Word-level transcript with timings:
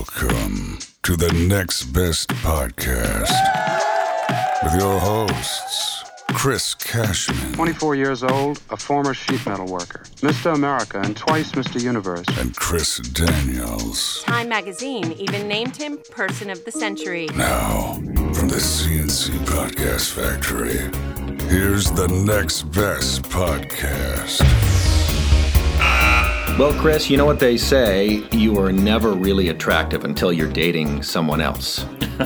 Welcome 0.00 0.78
to 1.02 1.14
the 1.14 1.30
Next 1.46 1.84
Best 1.92 2.30
Podcast 2.30 3.28
with 4.62 4.80
your 4.80 4.98
hosts, 4.98 6.04
Chris 6.32 6.72
Cashman 6.72 7.52
24 7.52 7.96
years 7.96 8.22
old, 8.22 8.62
a 8.70 8.78
former 8.78 9.12
sheet 9.12 9.44
metal 9.44 9.66
worker, 9.66 10.04
Mr. 10.22 10.54
America, 10.54 11.02
and 11.04 11.14
twice 11.18 11.52
Mr. 11.52 11.82
Universe. 11.82 12.24
and 12.38 12.56
Chris 12.56 12.96
Daniels. 12.96 14.22
Time 14.22 14.48
magazine 14.48 15.12
even 15.12 15.46
named 15.46 15.76
him 15.76 15.98
Person 16.10 16.48
of 16.48 16.64
the 16.64 16.72
Century. 16.72 17.28
Now, 17.36 17.92
from 18.32 18.48
the 18.48 18.56
CNC 18.56 19.32
Podcast 19.44 20.12
Factory, 20.12 20.78
here's 21.50 21.90
the 21.90 22.08
Next 22.08 22.62
Best 22.72 23.24
Podcast. 23.24 24.40
Well, 26.60 26.78
Chris, 26.78 27.08
you 27.08 27.16
know 27.16 27.24
what 27.24 27.40
they 27.40 27.56
say 27.56 28.22
you 28.32 28.58
are 28.58 28.70
never 28.70 29.12
really 29.12 29.48
attractive 29.48 30.04
until 30.04 30.30
you're 30.30 30.52
dating 30.52 31.02
someone 31.02 31.40
else. 31.40 31.84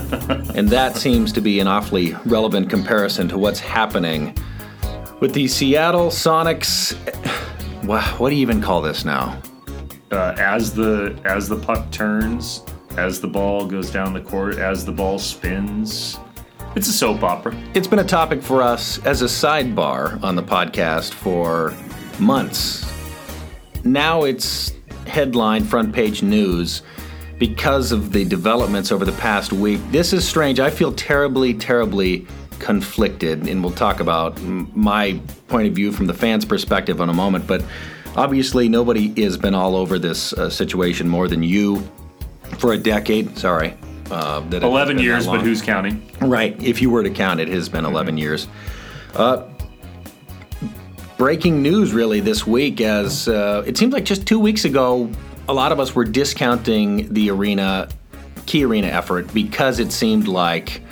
and 0.56 0.68
that 0.70 0.96
seems 0.96 1.30
to 1.34 1.40
be 1.40 1.60
an 1.60 1.68
awfully 1.68 2.16
relevant 2.26 2.68
comparison 2.68 3.28
to 3.28 3.38
what's 3.38 3.60
happening 3.60 4.36
with 5.20 5.34
the 5.34 5.46
Seattle 5.46 6.08
Sonics. 6.08 6.96
What 8.18 8.30
do 8.30 8.34
you 8.34 8.42
even 8.42 8.60
call 8.60 8.82
this 8.82 9.04
now? 9.04 9.40
uh, 10.10 10.34
as 10.36 10.74
the 10.74 11.16
as 11.24 11.48
the 11.48 11.56
puck 11.56 11.88
turns, 11.92 12.64
as 12.96 13.20
the 13.20 13.28
ball 13.28 13.66
goes 13.66 13.88
down 13.88 14.14
the 14.14 14.20
court, 14.20 14.58
as 14.58 14.84
the 14.84 14.90
ball 14.90 15.20
spins. 15.20 16.18
It's 16.74 16.88
a 16.88 16.92
soap 16.92 17.22
opera. 17.22 17.56
It's 17.72 17.86
been 17.86 18.00
a 18.00 18.04
topic 18.04 18.42
for 18.42 18.62
us 18.62 18.98
as 19.06 19.22
a 19.22 19.26
sidebar 19.26 20.20
on 20.24 20.34
the 20.34 20.42
podcast 20.42 21.12
for 21.12 21.72
months. 22.18 22.93
Now 23.84 24.24
it's 24.24 24.72
headline 25.06 25.64
front 25.64 25.92
page 25.92 26.22
news 26.22 26.82
because 27.38 27.92
of 27.92 28.12
the 28.12 28.24
developments 28.24 28.90
over 28.90 29.04
the 29.04 29.12
past 29.12 29.52
week. 29.52 29.80
This 29.90 30.12
is 30.12 30.26
strange. 30.26 30.60
I 30.60 30.70
feel 30.70 30.92
terribly, 30.92 31.54
terribly 31.54 32.26
conflicted, 32.58 33.48
and 33.48 33.62
we'll 33.62 33.72
talk 33.72 34.00
about 34.00 34.40
my 34.42 35.20
point 35.48 35.68
of 35.68 35.74
view 35.74 35.92
from 35.92 36.06
the 36.06 36.14
fans' 36.14 36.44
perspective 36.44 37.00
in 37.00 37.08
a 37.08 37.12
moment. 37.12 37.46
But 37.46 37.62
obviously, 38.16 38.68
nobody 38.68 39.22
has 39.22 39.36
been 39.36 39.54
all 39.54 39.76
over 39.76 39.98
this 39.98 40.32
uh, 40.32 40.48
situation 40.48 41.08
more 41.08 41.28
than 41.28 41.42
you 41.42 41.86
for 42.58 42.72
a 42.72 42.78
decade. 42.78 43.36
Sorry. 43.38 43.76
Uh, 44.10 44.40
that 44.48 44.62
Eleven 44.62 44.96
been 44.96 44.96
that 44.98 45.02
years, 45.02 45.26
but 45.26 45.40
who's 45.40 45.62
counting? 45.62 46.10
Right. 46.20 46.60
If 46.62 46.80
you 46.80 46.90
were 46.90 47.02
to 47.02 47.10
count, 47.10 47.40
it 47.40 47.48
has 47.48 47.68
been 47.68 47.84
11 47.84 48.18
years. 48.18 48.48
Uh, 49.14 49.48
breaking 51.24 51.62
news, 51.62 51.94
really, 51.94 52.20
this 52.20 52.46
week, 52.46 52.82
as 52.82 53.28
uh, 53.28 53.64
it 53.66 53.78
seems 53.78 53.94
like 53.94 54.04
just 54.04 54.26
two 54.26 54.38
weeks 54.38 54.66
ago, 54.66 55.10
a 55.48 55.54
lot 55.54 55.72
of 55.72 55.80
us 55.80 55.94
were 55.94 56.04
discounting 56.04 57.10
the 57.14 57.30
arena, 57.30 57.88
key 58.44 58.62
arena 58.62 58.88
effort 58.88 59.32
because 59.32 59.78
it 59.78 59.90
seemed 59.90 60.28
like 60.28 60.82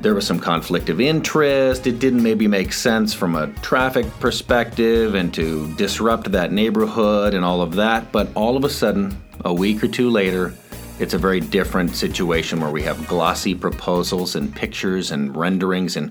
there 0.00 0.14
was 0.14 0.26
some 0.26 0.40
conflict 0.40 0.88
of 0.88 1.02
interest. 1.02 1.86
It 1.86 1.98
didn't 1.98 2.22
maybe 2.22 2.46
make 2.46 2.72
sense 2.72 3.12
from 3.12 3.34
a 3.34 3.48
traffic 3.60 4.06
perspective 4.20 5.14
and 5.14 5.34
to 5.34 5.70
disrupt 5.74 6.32
that 6.32 6.50
neighborhood 6.50 7.34
and 7.34 7.44
all 7.44 7.60
of 7.60 7.74
that. 7.74 8.10
But 8.10 8.34
all 8.34 8.56
of 8.56 8.64
a 8.64 8.70
sudden, 8.70 9.22
a 9.44 9.52
week 9.52 9.84
or 9.84 9.88
two 9.88 10.08
later, 10.08 10.54
it's 10.98 11.12
a 11.12 11.18
very 11.18 11.40
different 11.40 11.94
situation 11.94 12.58
where 12.58 12.70
we 12.70 12.80
have 12.84 13.06
glossy 13.06 13.54
proposals 13.54 14.34
and 14.34 14.56
pictures 14.56 15.10
and 15.10 15.36
renderings. 15.36 15.98
And 15.98 16.10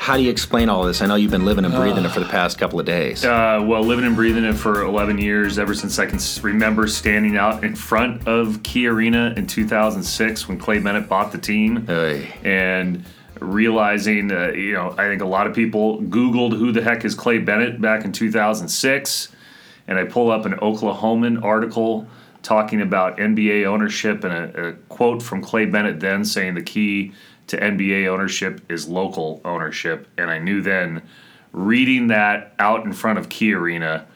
how 0.00 0.16
do 0.16 0.22
you 0.22 0.30
explain 0.30 0.70
all 0.70 0.80
of 0.80 0.86
this? 0.86 1.02
I 1.02 1.06
know 1.06 1.14
you've 1.14 1.30
been 1.30 1.44
living 1.44 1.66
and 1.66 1.74
breathing 1.74 2.06
it 2.06 2.10
for 2.10 2.20
the 2.20 2.26
past 2.26 2.56
couple 2.56 2.80
of 2.80 2.86
days. 2.86 3.22
Uh, 3.22 3.62
well, 3.62 3.82
living 3.82 4.06
and 4.06 4.16
breathing 4.16 4.44
it 4.44 4.54
for 4.54 4.80
11 4.80 5.18
years, 5.18 5.58
ever 5.58 5.74
since 5.74 5.98
I 5.98 6.06
can 6.06 6.18
remember 6.42 6.86
standing 6.86 7.36
out 7.36 7.62
in 7.62 7.76
front 7.76 8.26
of 8.26 8.62
Key 8.62 8.86
Arena 8.86 9.34
in 9.36 9.46
2006 9.46 10.48
when 10.48 10.58
Clay 10.58 10.78
Bennett 10.78 11.06
bought 11.06 11.32
the 11.32 11.38
team. 11.38 11.84
Hey. 11.86 12.32
and 12.42 13.04
realizing, 13.40 14.32
uh, 14.32 14.52
you 14.52 14.72
know, 14.72 14.94
I 14.96 15.06
think 15.06 15.20
a 15.20 15.26
lot 15.26 15.46
of 15.46 15.54
people 15.54 16.00
Googled 16.00 16.56
who 16.56 16.72
the 16.72 16.82
heck 16.82 17.04
is 17.04 17.14
Clay 17.14 17.36
Bennett 17.36 17.78
back 17.78 18.06
in 18.06 18.12
2006, 18.12 19.28
and 19.86 19.98
I 19.98 20.04
pull 20.04 20.30
up 20.30 20.46
an 20.46 20.54
Oklahoman 20.54 21.44
article 21.44 22.08
talking 22.42 22.80
about 22.80 23.18
NBA 23.18 23.66
ownership 23.66 24.24
and 24.24 24.32
a, 24.32 24.68
a 24.68 24.72
quote 24.88 25.22
from 25.22 25.42
Clay 25.42 25.66
Bennett 25.66 26.00
then 26.00 26.24
saying 26.24 26.54
the 26.54 26.62
key 26.62 27.12
to 27.50 27.60
NBA 27.60 28.06
ownership 28.08 28.60
is 28.70 28.88
local 28.88 29.40
ownership, 29.44 30.08
and 30.16 30.30
I 30.30 30.38
knew 30.38 30.62
then, 30.62 31.02
reading 31.52 32.08
that 32.08 32.54
out 32.58 32.84
in 32.84 32.92
front 32.92 33.18
of 33.18 33.28
Key 33.28 33.54
Arena 33.54 34.06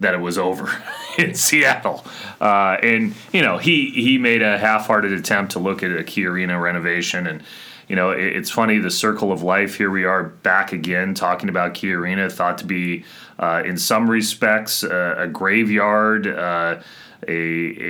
that 0.00 0.14
it 0.14 0.20
was 0.20 0.38
over 0.38 0.70
in 1.18 1.34
Seattle. 1.34 2.04
Uh, 2.40 2.76
and 2.82 3.14
you 3.32 3.42
know, 3.42 3.58
he 3.58 3.90
he 3.90 4.18
made 4.18 4.42
a 4.42 4.58
half-hearted 4.58 5.12
attempt 5.12 5.52
to 5.52 5.58
look 5.58 5.82
at 5.82 5.90
a 5.90 6.04
Key 6.04 6.26
Arena 6.26 6.60
renovation, 6.60 7.26
and 7.26 7.42
you 7.88 7.96
know, 7.96 8.10
it, 8.10 8.36
it's 8.36 8.50
funny 8.50 8.78
the 8.78 8.90
circle 8.90 9.32
of 9.32 9.42
life. 9.42 9.76
Here 9.76 9.90
we 9.90 10.04
are 10.04 10.24
back 10.24 10.72
again 10.72 11.14
talking 11.14 11.48
about 11.48 11.74
Key 11.74 11.92
Arena, 11.92 12.30
thought 12.30 12.58
to 12.58 12.66
be 12.66 13.04
uh, 13.38 13.62
in 13.64 13.76
some 13.76 14.10
respects 14.10 14.84
uh, 14.84 15.14
a 15.18 15.26
graveyard. 15.26 16.26
A, 17.28 17.32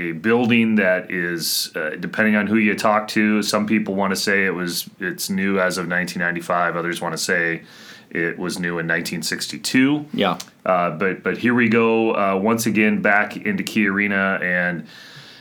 a 0.08 0.12
building 0.12 0.76
that 0.76 1.10
is 1.10 1.70
uh, 1.76 1.90
depending 1.98 2.36
on 2.36 2.46
who 2.46 2.56
you 2.56 2.74
talk 2.74 3.08
to 3.08 3.42
some 3.42 3.66
people 3.66 3.94
want 3.94 4.10
to 4.12 4.16
say 4.16 4.44
it 4.46 4.50
was 4.54 4.88
it's 5.00 5.28
new 5.30 5.58
as 5.58 5.78
of 5.78 5.88
1995 5.88 6.76
others 6.76 7.00
want 7.00 7.12
to 7.12 7.18
say 7.18 7.62
it 8.10 8.38
was 8.38 8.58
new 8.58 8.78
in 8.78 8.86
1962 8.86 10.06
Yeah. 10.12 10.38
uh, 10.64 10.90
but 10.90 11.22
but 11.22 11.38
here 11.38 11.54
we 11.54 11.68
go 11.68 12.14
uh, 12.14 12.36
once 12.40 12.66
again 12.66 13.02
back 13.02 13.36
into 13.36 13.62
Key 13.64 13.88
Arena, 13.88 14.38
and 14.42 14.86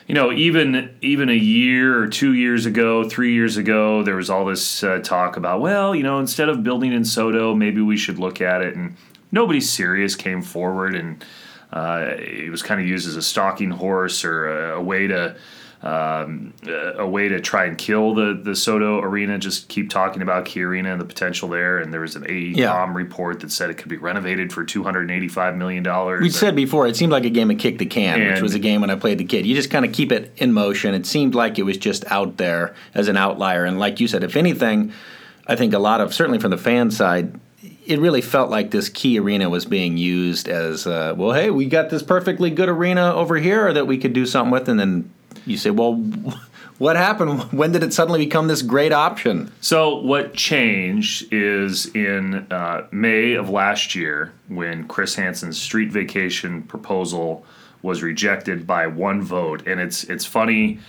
you 0.08 0.16
know 0.16 0.32
even 0.32 0.90
even 1.02 1.30
a 1.30 1.34
year 1.36 1.98
or 2.02 2.08
two 2.08 2.34
years 2.34 2.66
ago, 2.66 3.08
three 3.08 3.34
years 3.34 3.58
ago, 3.58 4.02
there 4.04 4.16
was 4.16 4.30
all 4.30 4.46
this 4.46 4.84
uh, 4.84 5.00
talk 5.04 5.38
about 5.38 5.62
well, 5.62 5.94
you 5.94 6.02
know, 6.04 6.20
instead 6.20 6.50
of 6.50 6.64
building 6.64 6.92
in 6.94 7.04
SODO, 7.06 7.54
maybe 7.56 7.80
we 7.82 7.96
should 7.98 8.18
look 8.18 8.42
at 8.42 8.62
it, 8.62 8.76
and 8.76 8.96
nobody 9.32 9.62
serious 9.62 10.16
came 10.16 10.42
forward, 10.42 10.96
and 10.96 11.24
uh, 11.74 12.12
it 12.18 12.50
was 12.52 12.62
kind 12.64 12.80
of 12.80 12.88
used 12.88 13.08
as 13.08 13.16
a 13.18 13.22
stalking 13.22 13.72
horse 13.72 14.24
or 14.24 14.48
a, 14.48 14.78
a 14.78 14.82
way 14.82 15.08
to. 15.08 15.36
Um, 15.86 16.54
a 16.66 17.06
way 17.06 17.28
to 17.28 17.42
try 17.42 17.66
and 17.66 17.78
kill 17.78 18.14
the 18.16 18.40
the 18.42 18.52
SODO 18.56 19.02
arena. 19.02 19.38
Just 19.38 19.68
keep 19.68 19.90
talking 19.90 20.22
about 20.22 20.46
Key 20.46 20.64
Arena 20.64 20.94
and 20.94 21.02
the 21.02 21.04
potential 21.04 21.50
there. 21.50 21.80
And 21.80 21.92
there 21.94 22.00
was 22.00 22.16
an 22.16 22.24
AECOM 22.24 22.56
Yeah. 22.56 22.94
report 22.94 23.42
that 23.42 23.52
said 23.52 23.70
it 23.70 23.74
could 23.74 23.90
be 23.90 23.98
renovated 23.98 24.54
for 24.54 24.64
two 24.64 24.82
hundred 24.84 25.02
and 25.02 25.12
eighty-five 25.12 25.58
million 25.58 25.84
dollars. 25.84 26.22
We 26.22 26.30
said 26.30 26.56
before, 26.56 26.88
it 26.88 26.96
seemed 26.96 27.12
like 27.12 27.26
a 27.26 27.30
game 27.30 27.52
of 27.52 27.58
kick 27.58 27.80
the 27.80 27.86
can, 27.86 28.32
which 28.32 28.42
was 28.42 28.54
a 28.56 28.60
game 28.60 28.80
when 28.80 28.92
I 28.92 28.96
played 28.96 29.18
the 29.18 29.26
kid. 29.26 29.46
You 29.46 29.56
just 29.56 29.72
kind 29.72 29.84
of 29.84 29.92
keep 29.92 30.14
it 30.14 30.32
in 30.38 30.54
motion. 30.54 30.94
It 30.94 31.06
seemed 31.06 31.36
like 31.36 31.60
it 31.60 31.64
was 31.64 31.76
just 31.76 32.10
out 32.10 32.38
there 32.38 32.74
as 32.94 33.10
an 33.10 33.18
outlier. 33.18 33.66
And 33.66 33.78
like 33.78 34.00
you 34.00 34.08
said, 34.08 34.24
if 34.24 34.38
anything, 34.38 34.94
I 35.48 35.58
think 35.58 35.74
a 35.74 35.80
lot 35.80 36.00
of, 36.00 36.14
certainly 36.14 36.40
from 36.40 36.52
the 36.52 36.58
fan 36.58 36.92
side, 36.92 37.38
it 37.86 38.00
really 38.00 38.22
felt 38.22 38.50
like 38.50 38.72
this 38.72 38.90
key 38.90 39.20
arena 39.20 39.50
was 39.50 39.66
being 39.66 39.98
used 39.98 40.48
as, 40.48 40.88
uh, 40.88 41.14
well, 41.18 41.34
hey, 41.34 41.50
we 41.50 41.66
got 41.66 41.90
this 41.90 42.04
perfectly 42.04 42.50
good 42.50 42.70
arena 42.70 43.14
over 43.14 43.38
here 43.38 43.74
that 43.74 43.88
we 43.88 43.98
could 43.98 44.14
do 44.14 44.26
something 44.26 44.52
with. 44.52 44.70
And 44.70 44.80
then 44.80 45.12
you 45.46 45.58
say, 45.58 45.70
well, 45.70 45.96
what 46.78 46.96
happened? 46.96 47.42
When 47.52 47.72
did 47.72 47.84
it 47.84 47.94
suddenly 47.94 48.20
become 48.20 48.48
this 48.48 48.62
great 48.62 48.92
option? 48.92 49.52
So 49.62 49.98
what 49.98 50.34
changed 50.34 51.32
is 51.32 51.88
in 51.96 52.48
uh, 52.52 52.88
May 52.92 53.34
of 53.34 53.50
last 53.50 53.96
year 53.96 54.34
when 54.48 54.88
Chris 54.88 55.16
Hansen's 55.16 55.62
street 55.62 55.92
vacation 55.92 56.64
proposal 56.64 57.46
was 57.82 58.02
rejected 58.02 58.66
by 58.66 58.88
one 58.88 59.22
vote, 59.22 59.68
and 59.68 59.80
it's 59.80 60.06
it's 60.06 60.26
funny. 60.26 60.80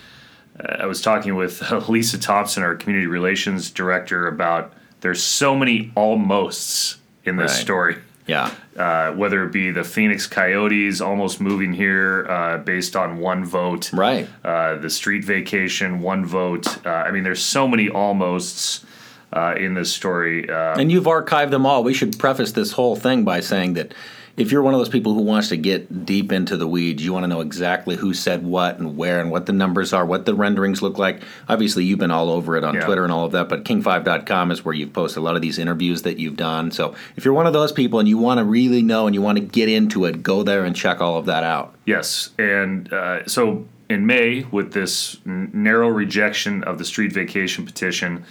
Uh, 0.59 0.77
I 0.81 0.87
was 0.87 1.03
talking 1.03 1.35
with 1.35 1.61
Lisa 1.89 2.19
Thompson, 2.19 2.63
our 2.63 2.77
community 2.77 3.09
relations 3.09 3.71
director, 3.71 4.29
about 4.29 4.73
there's 5.05 5.23
so 5.23 5.55
many 5.55 5.93
almosts 5.97 6.97
in 7.27 7.37
this 7.37 7.53
Right. 7.53 7.61
story. 7.61 7.97
Yeah. 8.27 8.51
Uh, 8.75 9.11
whether 9.13 9.45
it 9.45 9.53
be 9.53 9.71
the 9.71 9.85
Phoenix 9.85 10.27
Coyotes 10.27 11.03
almost 11.03 11.43
moving 11.43 11.75
here 11.75 12.27
uh, 12.27 12.57
based 12.57 12.97
on 12.97 13.19
one 13.19 13.45
vote, 13.45 13.91
Right. 13.93 14.27
uh, 14.43 14.77
the 14.77 14.89
street 14.89 15.23
vacation, 15.23 16.01
one 16.01 16.25
vote. 16.25 16.67
Uh, 16.87 16.89
I 16.89 17.11
mean, 17.11 17.23
there's 17.23 17.43
so 17.43 17.69
many 17.69 17.91
almosts 17.91 18.83
uh, 19.31 19.55
in 19.59 19.75
this 19.75 19.93
story. 19.93 20.49
Uh, 20.49 20.79
And 20.81 20.91
you've 20.91 21.05
archived 21.05 21.51
them 21.51 21.67
all. 21.67 21.85
We 21.85 21.93
should 21.93 22.19
preface 22.19 22.53
this 22.53 22.73
whole 22.73 22.97
thing 22.97 23.25
by 23.25 23.41
saying 23.41 23.75
that 23.75 23.93
if 24.37 24.51
you're 24.51 24.63
one 24.63 24.75
of 24.75 24.81
those 24.81 24.89
people 24.89 25.15
who 25.15 25.23
wants 25.23 25.49
to 25.51 25.57
get 25.57 26.05
deep 26.05 26.33
into 26.33 26.57
the 26.57 26.67
weeds, 26.67 27.05
you 27.05 27.13
want 27.13 27.23
to 27.25 27.29
know 27.29 27.41
exactly 27.41 27.95
who 27.97 28.13
said 28.13 28.45
what 28.45 28.79
and 28.79 28.97
where 28.97 29.21
and 29.21 29.31
what 29.31 29.47
the 29.47 29.53
numbers 29.53 29.93
are, 29.93 30.05
what 30.05 30.27
the 30.27 30.35
renderings 30.35 30.83
look 30.83 30.99
like. 30.99 31.23
Obviously, 31.49 31.85
you've 31.85 32.01
been 32.01 32.11
all 32.11 32.31
over 32.31 32.57
it 32.57 32.65
on 32.65 32.75
Yeah. 32.75 32.85
Twitter 32.85 33.05
and 33.05 33.13
all 33.13 33.25
of 33.27 33.33
that, 33.33 33.49
but 33.49 33.65
king5.com 33.65 34.51
is 34.51 34.65
where 34.65 34.75
you've 34.75 34.93
posted 34.93 35.19
a 35.19 35.21
lot 35.21 35.37
of 35.37 35.43
these 35.43 35.59
interviews 35.59 36.03
that 36.03 36.19
you've 36.19 36.37
done. 36.37 36.71
So 36.73 36.95
if 37.17 37.25
you're 37.25 37.35
one 37.35 37.47
of 37.47 37.53
those 37.53 37.71
people 37.71 38.01
and 38.01 38.09
you 38.09 38.19
want 38.19 38.39
to 38.39 38.45
really 38.45 38.83
know 38.83 39.07
and 39.07 39.15
you 39.15 39.23
want 39.23 39.39
to 39.39 39.45
get 39.45 39.69
into 39.69 40.05
it, 40.05 40.23
go 40.23 40.43
there 40.43 40.65
and 40.65 40.75
check 40.75 41.01
all 41.01 41.17
of 41.17 41.27
that 41.27 41.45
out. 41.45 41.75
yes, 41.87 42.31
and 42.39 42.93
uh, 42.93 43.25
so 43.27 43.67
in 43.89 44.07
May, 44.07 44.45
with 44.51 44.73
this 44.73 45.19
n- 45.27 45.51
narrow 45.53 45.89
rejection 45.89 46.65
of 46.65 46.79
the 46.79 46.85
street 46.85 47.13
vacation 47.13 47.65
petition, 47.67 48.25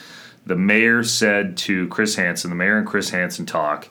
the 0.45 0.55
mayor 0.57 1.03
said 1.03 1.55
to 1.55 1.87
Chris 1.87 2.15
Hansen, 2.15 2.49
the 2.49 2.55
mayor 2.57 2.77
and 2.77 2.85
Chris 2.85 3.11
Hansen 3.11 3.45
talk, 3.45 3.87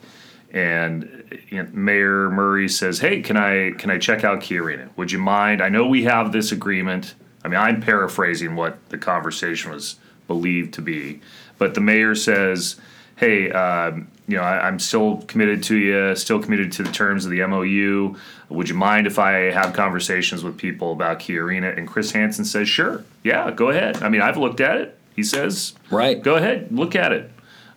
and 0.53 1.41
you 1.49 1.63
know, 1.63 1.69
Mayor 1.73 2.31
Murray 2.31 2.69
says, 2.69 2.99
"Hey, 3.01 3.23
can 3.23 3.37
I 3.37 3.73
can 3.73 3.91
I 3.91 3.99
check 3.99 4.23
out 4.23 4.43
Key 4.43 4.59
Arena? 4.59 4.91
Would 4.97 5.11
you 5.11 5.19
mind? 5.19 5.63
I 5.63 5.69
know 5.69 5.87
we 5.87 6.05
have 6.05 6.33
this 6.33 6.53
agreement." 6.53 7.15
I 7.45 7.49
mean, 7.49 7.59
I'm 7.59 7.81
paraphrasing 7.81 8.55
what 8.55 8.79
the 8.91 8.99
conversation 8.99 9.73
was 9.73 9.97
believed 10.29 10.75
to 10.75 10.83
be, 10.83 11.21
but 11.59 11.75
the 11.75 11.81
mayor 11.81 12.15
says, 12.15 12.77
"Hey, 13.17 13.51
um, 13.51 14.09
you 14.29 14.37
know, 14.37 14.43
I, 14.43 14.67
I'm 14.67 14.79
still 14.79 15.23
committed 15.23 15.63
to 15.65 15.77
you, 15.77 16.15
still 16.15 16.41
committed 16.41 16.71
to 16.73 16.83
the 16.83 16.93
terms 16.93 17.25
of 17.25 17.31
the 17.31 17.45
MOU. 17.47 18.15
Would 18.51 18.69
you 18.69 18.75
mind 18.75 19.07
if 19.07 19.19
I 19.19 19.51
have 19.51 19.73
conversations 19.73 20.45
with 20.45 20.59
people 20.59 20.93
about 20.93 21.19
Key 21.19 21.39
Arena?" 21.39 21.71
And 21.71 21.89
Chris 21.89 22.13
Hansen 22.13 22.45
says, 22.45 22.69
"Sure, 22.69 23.05
yeah, 23.25 23.51
go 23.51 23.71
ahead. 23.71 24.03
I 24.03 24.11
mean, 24.11 24.21
I've 24.21 24.37
looked 24.37 24.61
at 24.61 24.77
it." 24.77 24.99
He 25.15 25.23
says, 25.23 25.75
Right. 25.91 26.23
Go 26.23 26.37
ahead, 26.37 26.69
look 26.71 26.97
at 26.97 27.13
it. 27.13 27.31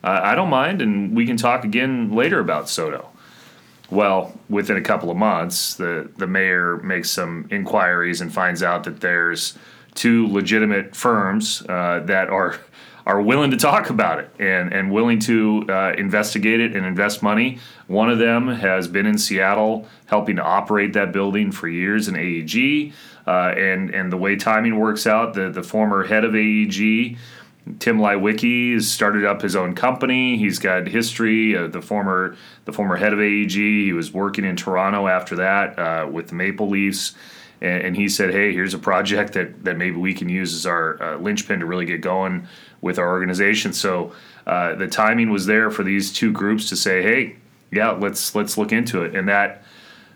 Uh, 0.05 0.21
I 0.23 0.35
don't 0.35 0.51
mind, 0.51 0.83
and 0.83 1.15
we 1.15 1.25
can 1.25 1.35
talk 1.35 1.65
again 1.65 2.11
later 2.11 2.39
about 2.39 2.69
SODO. 2.69 3.07
Well, 3.89 4.37
within 4.49 4.77
a 4.77 4.81
couple 4.81 5.09
of 5.09 5.17
months, 5.17 5.73
the, 5.73 6.11
the 6.17 6.27
mayor 6.27 6.77
makes 6.77 7.09
some 7.09 7.47
inquiries 7.49 8.21
and 8.21 8.31
finds 8.31 8.61
out 8.61 8.83
that 8.83 9.01
there's 9.01 9.57
two 9.95 10.27
legitimate 10.27 10.95
firms 10.95 11.63
uh, 11.67 12.01
that 12.05 12.29
are 12.29 12.59
are 13.07 13.21
willing 13.21 13.51
to 13.51 13.57
talk 13.57 13.91
about 13.91 14.17
it 14.17 14.31
and, 14.39 14.73
and 14.73 14.91
willing 14.91 15.19
to 15.19 15.63
uh, 15.69 15.93
investigate 15.95 16.59
it 16.59 16.75
and 16.75 16.87
invest 16.87 17.21
money. 17.21 17.59
One 17.85 18.09
of 18.09 18.17
them 18.17 18.47
has 18.47 18.87
been 18.87 19.05
in 19.05 19.19
Seattle 19.19 19.87
helping 20.07 20.37
to 20.37 20.41
operate 20.41 20.93
that 20.93 21.11
building 21.11 21.51
for 21.51 21.67
years 21.67 22.07
in 22.07 22.15
AEG. 22.15 22.93
Uh, 23.27 23.53
and, 23.55 23.93
and 23.93 24.11
the 24.11 24.17
way 24.17 24.35
timing 24.35 24.79
works 24.79 25.05
out, 25.05 25.35
the, 25.35 25.51
the 25.51 25.61
former 25.61 26.03
head 26.03 26.23
of 26.23 26.35
AEG 26.35 27.15
Tim 27.79 27.97
Leiweke 27.97 28.75
has 28.75 28.91
started 28.91 29.25
up 29.25 29.41
his 29.41 29.55
own 29.55 29.73
company. 29.73 30.37
He's 30.37 30.59
got 30.59 30.87
history. 30.87 31.57
Uh, 31.57 31.67
the 31.67 31.81
former 31.81 32.35
the 32.65 32.73
former 32.73 32.95
head 32.95 33.11
of 33.11 33.19
AEG. 33.19 33.53
He 33.53 33.93
was 33.93 34.13
working 34.13 34.45
in 34.45 34.55
Toronto 34.55 35.07
after 35.07 35.35
that 35.37 35.79
uh, 35.79 36.07
with 36.07 36.27
the 36.27 36.35
Maple 36.35 36.69
Leafs, 36.69 37.15
and, 37.61 37.83
and, 37.83 37.95
he 37.95 38.07
said, 38.07 38.31
"Hey, 38.31 38.53
here's 38.53 38.75
a 38.75 38.79
project 38.79 39.33
that 39.33 39.63
that 39.63 39.77
maybe 39.77 39.97
we 39.97 40.13
can 40.13 40.29
use 40.29 40.53
as 40.53 40.67
our 40.67 41.01
uh, 41.01 41.17
linchpin 41.17 41.59
to 41.59 41.65
really 41.65 41.85
get 41.85 42.01
going 42.01 42.47
with 42.81 42.99
our 42.99 43.09
organization." 43.09 43.73
So 43.73 44.13
uh, 44.45 44.75
the 44.75 44.87
timing 44.87 45.31
was 45.31 45.47
there 45.47 45.71
for 45.71 45.83
these 45.83 46.13
two 46.13 46.31
groups 46.31 46.69
to 46.69 46.75
say, 46.75 47.01
"Hey, 47.01 47.37
yeah, 47.71 47.91
let's 47.91 48.35
let's 48.35 48.59
look 48.59 48.71
into 48.73 49.01
it," 49.03 49.15
and 49.15 49.27
that 49.27 49.63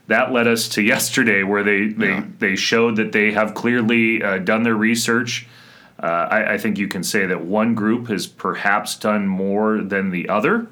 that 0.06 0.32
led 0.32 0.48
us 0.48 0.70
to 0.70 0.82
yesterday 0.84 1.42
where 1.42 1.64
they 1.64 1.88
they, 1.88 2.10
Yeah. 2.10 2.26
they 2.38 2.56
showed 2.56 2.96
that 2.98 3.12
they 3.12 3.32
have 3.32 3.56
clearly 3.56 4.22
uh, 4.22 4.38
done 4.38 4.62
their 4.62 4.76
research. 4.76 5.48
Uh, 6.02 6.28
I, 6.32 6.54
I 6.54 6.58
think 6.58 6.78
you 6.78 6.88
can 6.88 7.04
say 7.04 7.26
that 7.26 7.42
one 7.42 7.76
group 7.76 8.08
has 8.08 8.26
perhaps 8.26 8.96
done 8.96 9.28
more 9.28 9.82
than 9.82 10.12
the 10.12 10.30
other 10.30 10.68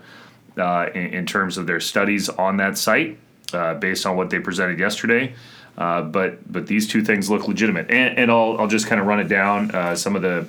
uh, 0.58 0.90
in, 0.94 1.08
in 1.08 1.26
terms 1.26 1.58
of 1.58 1.68
their 1.68 1.80
studies 1.80 2.30
on 2.30 2.58
that 2.58 2.78
site, 2.78 3.18
uh, 3.54 3.74
based 3.74 4.06
on 4.06 4.16
what 4.16 4.30
they 4.30 4.40
presented 4.40 4.80
yesterday. 4.80 5.34
Uh, 5.78 6.02
but 6.02 6.52
but 6.52 6.66
these 6.68 6.88
two 6.88 7.04
things 7.04 7.30
look 7.30 7.48
legitimate, 7.48 7.92
and, 7.92 8.18
and 8.18 8.32
I'll 8.32 8.58
I'll 8.58 8.68
just 8.68 8.88
kind 8.88 9.00
of 9.00 9.06
run 9.06 9.20
it 9.20 9.28
down 9.28 9.70
uh, 9.72 9.96
some 9.96 10.16
of 10.16 10.22
the 10.22 10.48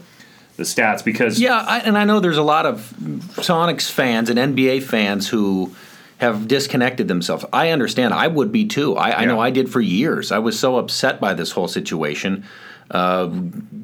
the 0.57 0.63
stats 0.63 1.05
because 1.05 1.41
Yeah, 1.41 1.59
I, 1.59 1.81
and 1.81 1.99
I 1.99 2.05
know 2.05 2.21
there's 2.21 2.39
a 2.39 2.43
lot 2.43 2.67
of 2.67 2.95
Sonics 3.37 3.91
fans 3.91 4.31
and 4.31 4.39
NBA 4.39 4.85
fans 4.85 5.29
who 5.29 5.75
have 6.19 6.49
disconnected 6.49 7.09
themselves. 7.09 7.45
I 7.53 7.71
understand. 7.71 8.15
I 8.15 8.27
would 8.27 8.51
be 8.53 8.67
too. 8.67 8.97
I, 8.97 9.21
I 9.21 9.25
know 9.25 9.39
I 9.39 9.51
did 9.51 9.71
for 9.71 9.81
years. 9.81 10.33
I 10.33 10.39
was 10.39 10.59
so 10.59 10.77
upset 10.77 11.21
by 11.21 11.35
this 11.35 11.53
whole 11.53 11.69
situation. 11.69 12.45
Uh, 12.91 13.29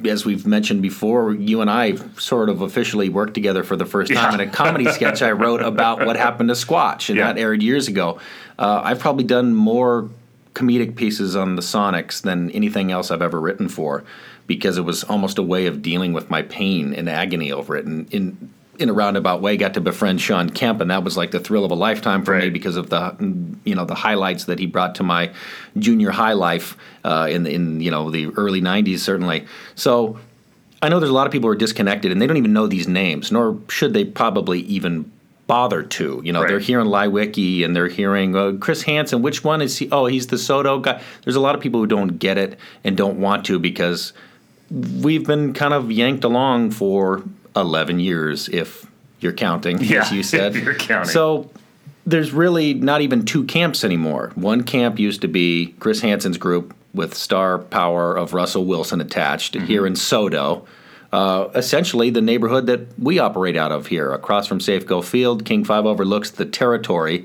as 0.07 0.25
we've 0.25 0.47
mentioned 0.47 0.81
before, 0.81 1.35
you 1.35 1.61
and 1.61 1.71
I 1.71 1.97
sort 2.19 2.49
of 2.49 2.63
officially 2.63 3.09
worked 3.11 3.35
together 3.35 3.63
for 3.63 3.77
the 3.77 3.85
first 3.85 4.13
time 4.13 4.39
Yeah. 4.39 4.43
in 4.43 4.49
a 4.49 4.51
comedy 4.53 4.87
sketch 4.91 5.21
I 5.23 5.33
wrote 5.33 5.61
about 5.63 6.05
what 6.07 6.17
happened 6.17 6.49
to 6.49 6.55
Squatch, 6.55 7.11
and 7.11 7.19
Yeah. 7.19 7.27
that 7.33 7.39
aired 7.39 7.63
years 7.63 7.87
ago. 7.89 8.19
Uh, 8.59 8.81
I've 8.83 8.99
probably 9.01 9.25
done 9.25 9.55
more 9.55 10.09
comedic 10.55 10.97
pieces 10.97 11.37
on 11.37 11.57
the 11.57 11.63
Sonics 11.63 12.23
than 12.23 12.51
anything 12.53 12.91
else 12.93 13.11
I've 13.11 13.23
ever 13.23 13.41
written 13.41 13.69
for, 13.69 14.05
because 14.47 14.79
it 14.79 14.85
was 14.85 15.05
almost 15.05 15.37
a 15.39 15.43
way 15.43 15.67
of 15.67 15.83
dealing 15.83 16.13
with 16.13 16.31
my 16.31 16.43
pain 16.43 16.95
and 16.95 17.09
agony 17.09 17.51
over 17.53 17.77
it. 17.77 17.85
And 17.85 18.07
in 18.13 18.51
in 18.79 18.89
a 18.89 18.93
roundabout 18.93 19.41
way, 19.41 19.57
got 19.57 19.75
to 19.75 19.81
befriend 19.81 20.21
Shawn 20.21 20.51
Kemp, 20.51 20.81
and 20.81 20.91
that 20.91 21.05
was 21.05 21.17
like 21.17 21.31
the 21.31 21.41
thrill 21.41 21.65
of 21.65 21.71
a 21.71 21.75
lifetime 21.75 22.25
for 22.25 22.37
me 22.39 22.51
because 22.51 22.77
of 22.77 22.91
the 22.91 23.15
you 23.65 23.75
know 23.75 23.85
the 23.85 23.95
highlights 23.95 24.45
that 24.45 24.59
he 24.59 24.67
brought 24.67 24.95
to 24.97 25.03
my 25.03 25.31
junior 25.79 26.11
high 26.11 26.33
life 26.33 26.77
uh, 27.05 27.29
in 27.31 27.45
the, 27.45 27.53
in 27.55 27.81
you 27.81 27.91
know 27.91 28.11
the 28.11 28.29
early 28.37 28.61
'90s 28.61 28.99
certainly. 29.01 29.47
So. 29.75 30.19
I 30.83 30.91
know 30.91 31.01
there's 31.01 31.09
a 31.09 31.15
lot 31.15 31.27
of 31.27 31.33
people 31.33 31.49
who 31.49 31.53
are 31.53 31.57
disconnected 31.57 32.13
and 32.13 32.21
they 32.21 32.27
don't 32.27 32.37
even 32.37 32.53
know 32.53 32.67
these 32.67 32.87
names, 32.87 33.33
nor 33.33 33.59
should 33.71 33.95
they 33.95 34.05
probably 34.05 34.61
even 34.61 35.11
bother 35.47 35.83
to. 35.83 36.21
You 36.23 36.31
know, 36.31 36.41
Right. 36.43 36.49
they're 36.49 36.59
hearing 36.59 36.89
Leiweke 36.89 37.65
and 37.65 37.75
they're 37.75 37.89
hearing 37.89 38.37
uh, 38.37 38.53
Chris 38.61 38.83
Hansen. 38.83 39.23
Which 39.23 39.43
one 39.43 39.63
is 39.63 39.79
he? 39.79 39.89
Oh, 39.91 40.05
he's 40.05 40.27
the 40.27 40.37
SODO 40.37 40.81
guy. 40.83 41.01
There's 41.23 41.37
a 41.37 41.41
lot 41.41 41.55
of 41.55 41.63
people 41.63 41.81
who 41.81 41.87
don't 41.87 42.19
get 42.19 42.37
it 42.37 42.59
and 42.83 42.99
don't 42.99 43.19
want 43.19 43.47
to 43.47 43.59
because 43.59 44.13
we've 44.71 45.27
been 45.27 45.55
kind 45.55 45.73
of 45.73 45.91
yanked 45.91 46.23
along 46.23 46.73
for 46.73 47.23
11 47.57 48.01
years, 48.01 48.49
if 48.49 48.87
you're 49.21 49.33
counting, 49.33 49.79
Yeah, 49.81 50.03
as 50.03 50.13
you 50.13 50.23
said. 50.23 50.55
you're 50.55 50.75
counting. 50.75 51.11
So 51.11 51.51
there's 52.07 52.33
really 52.33 52.75
not 52.75 53.01
even 53.01 53.25
two 53.25 53.45
camps 53.45 53.85
anymore. 53.85 54.33
One 54.35 54.63
camp 54.65 54.99
used 54.99 55.21
to 55.23 55.29
be 55.29 55.75
Chris 55.81 56.01
Hansen's 56.01 56.37
group 56.39 56.75
with 56.93 57.15
star 57.15 57.59
power 57.59 58.15
of 58.17 58.35
Russell 58.35 58.65
Wilson 58.65 59.01
attached 59.01 59.55
Mm-hmm. 59.55 59.67
here 59.67 59.87
in 59.87 59.95
Sodo. 59.95 60.67
Uh, 61.13 61.49
essentially, 61.55 62.11
the 62.11 62.21
neighborhood 62.21 62.67
that 62.67 62.81
we 62.99 63.19
operate 63.21 63.57
out 63.57 63.71
of 63.71 63.87
here, 63.87 64.13
across 64.13 64.47
from 64.49 64.59
Safeco 64.59 65.03
Field, 65.05 65.45
King 65.45 65.65
Five 65.65 65.87
overlooks 65.87 66.31
the 66.31 66.45
territory 66.45 67.25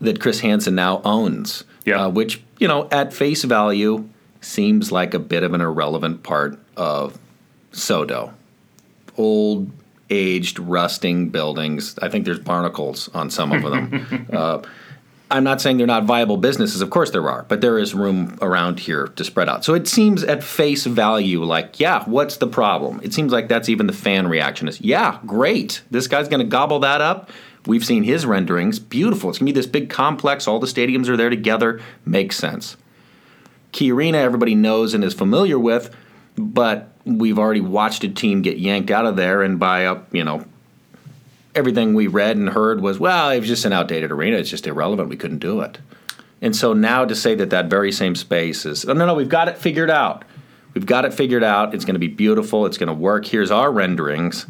that 0.00 0.20
Chris 0.20 0.40
Hansen 0.40 0.76
now 0.76 1.02
owns. 1.04 1.64
Yeah. 1.84 2.04
Uh, 2.04 2.08
which 2.10 2.40
you 2.58 2.68
know, 2.68 2.88
at 2.92 3.12
face 3.12 3.42
value, 3.44 4.08
seems 4.40 4.92
like 4.92 5.12
a 5.12 5.18
bit 5.18 5.42
of 5.42 5.54
an 5.54 5.60
irrelevant 5.60 6.22
part 6.22 6.58
of 6.76 7.18
Sodo. 7.72 8.32
Old, 9.16 9.70
aged, 10.10 10.58
rusting 10.58 11.30
buildings. 11.30 11.98
I 12.00 12.08
think 12.08 12.24
there's 12.24 12.38
barnacles 12.38 13.08
on 13.14 13.30
some 13.30 13.52
of 13.52 13.62
them. 13.62 14.28
uh, 14.32 14.62
I'm 15.28 15.42
not 15.42 15.60
saying 15.60 15.78
they're 15.78 15.86
not 15.88 16.04
viable 16.04 16.36
businesses. 16.36 16.80
Of 16.80 16.90
course 16.90 17.10
there 17.10 17.28
are, 17.28 17.44
but 17.48 17.60
there 17.60 17.78
is 17.78 17.94
room 17.94 18.38
around 18.40 18.78
here 18.78 19.08
to 19.08 19.24
spread 19.24 19.48
out. 19.48 19.64
So 19.64 19.74
it 19.74 19.88
seems 19.88 20.22
at 20.22 20.44
face 20.44 20.86
value 20.86 21.42
like, 21.42 21.80
yeah, 21.80 22.04
what's 22.04 22.36
the 22.36 22.46
problem? 22.46 23.00
It 23.02 23.12
seems 23.12 23.32
like 23.32 23.48
that's 23.48 23.68
even 23.68 23.88
the 23.88 23.92
fan 23.92 24.28
reaction 24.28 24.68
is, 24.68 24.80
yeah, 24.80 25.18
great. 25.26 25.82
This 25.90 26.06
guy's 26.06 26.28
going 26.28 26.40
to 26.40 26.46
gobble 26.46 26.78
that 26.80 27.00
up. 27.00 27.30
We've 27.66 27.84
seen 27.84 28.04
his 28.04 28.24
renderings. 28.24 28.78
Beautiful. 28.78 29.28
It's 29.28 29.40
going 29.40 29.48
to 29.48 29.52
be 29.52 29.58
this 29.58 29.66
big 29.66 29.90
complex. 29.90 30.46
All 30.46 30.60
the 30.60 30.68
stadiums 30.68 31.08
are 31.08 31.16
there 31.16 31.30
together. 31.30 31.80
Makes 32.04 32.36
sense. 32.36 32.76
Key 33.72 33.90
Arena, 33.90 34.18
everybody 34.18 34.54
knows 34.54 34.94
and 34.94 35.02
is 35.02 35.12
familiar 35.12 35.58
with, 35.58 35.94
but 36.36 36.88
we've 37.04 37.38
already 37.38 37.60
watched 37.60 38.04
a 38.04 38.08
team 38.08 38.42
get 38.42 38.58
yanked 38.58 38.90
out 38.90 39.06
of 39.06 39.16
there, 39.16 39.42
and 39.42 39.58
by 39.58 39.86
uh, 39.86 40.02
you 40.12 40.24
know 40.24 40.44
everything 41.56 41.94
we 41.94 42.06
read 42.06 42.36
and 42.36 42.50
heard 42.50 42.82
was, 42.82 42.98
well, 42.98 43.30
it 43.30 43.40
was 43.40 43.48
just 43.48 43.64
an 43.64 43.72
outdated 43.72 44.12
arena. 44.12 44.36
It's 44.36 44.50
just 44.50 44.66
irrelevant. 44.66 45.08
We 45.08 45.16
couldn't 45.16 45.38
do 45.38 45.62
it. 45.62 45.78
And 46.42 46.54
so 46.54 46.74
now 46.74 47.06
to 47.06 47.14
say 47.14 47.34
that 47.34 47.50
that 47.50 47.70
very 47.70 47.90
same 47.90 48.14
space 48.14 48.66
is, 48.66 48.84
oh, 48.84 48.92
no, 48.92 49.06
no, 49.06 49.14
we've 49.14 49.28
got 49.28 49.48
it 49.48 49.56
figured 49.56 49.90
out. 49.90 50.24
We've 50.74 50.84
got 50.84 51.06
it 51.06 51.14
figured 51.14 51.42
out. 51.42 51.74
It's 51.74 51.86
going 51.86 51.94
to 51.94 51.98
be 51.98 52.08
beautiful. 52.08 52.66
It's 52.66 52.76
going 52.76 52.88
to 52.88 52.94
work. 52.94 53.24
Here's 53.24 53.50
our 53.50 53.72
renderings. 53.72 54.46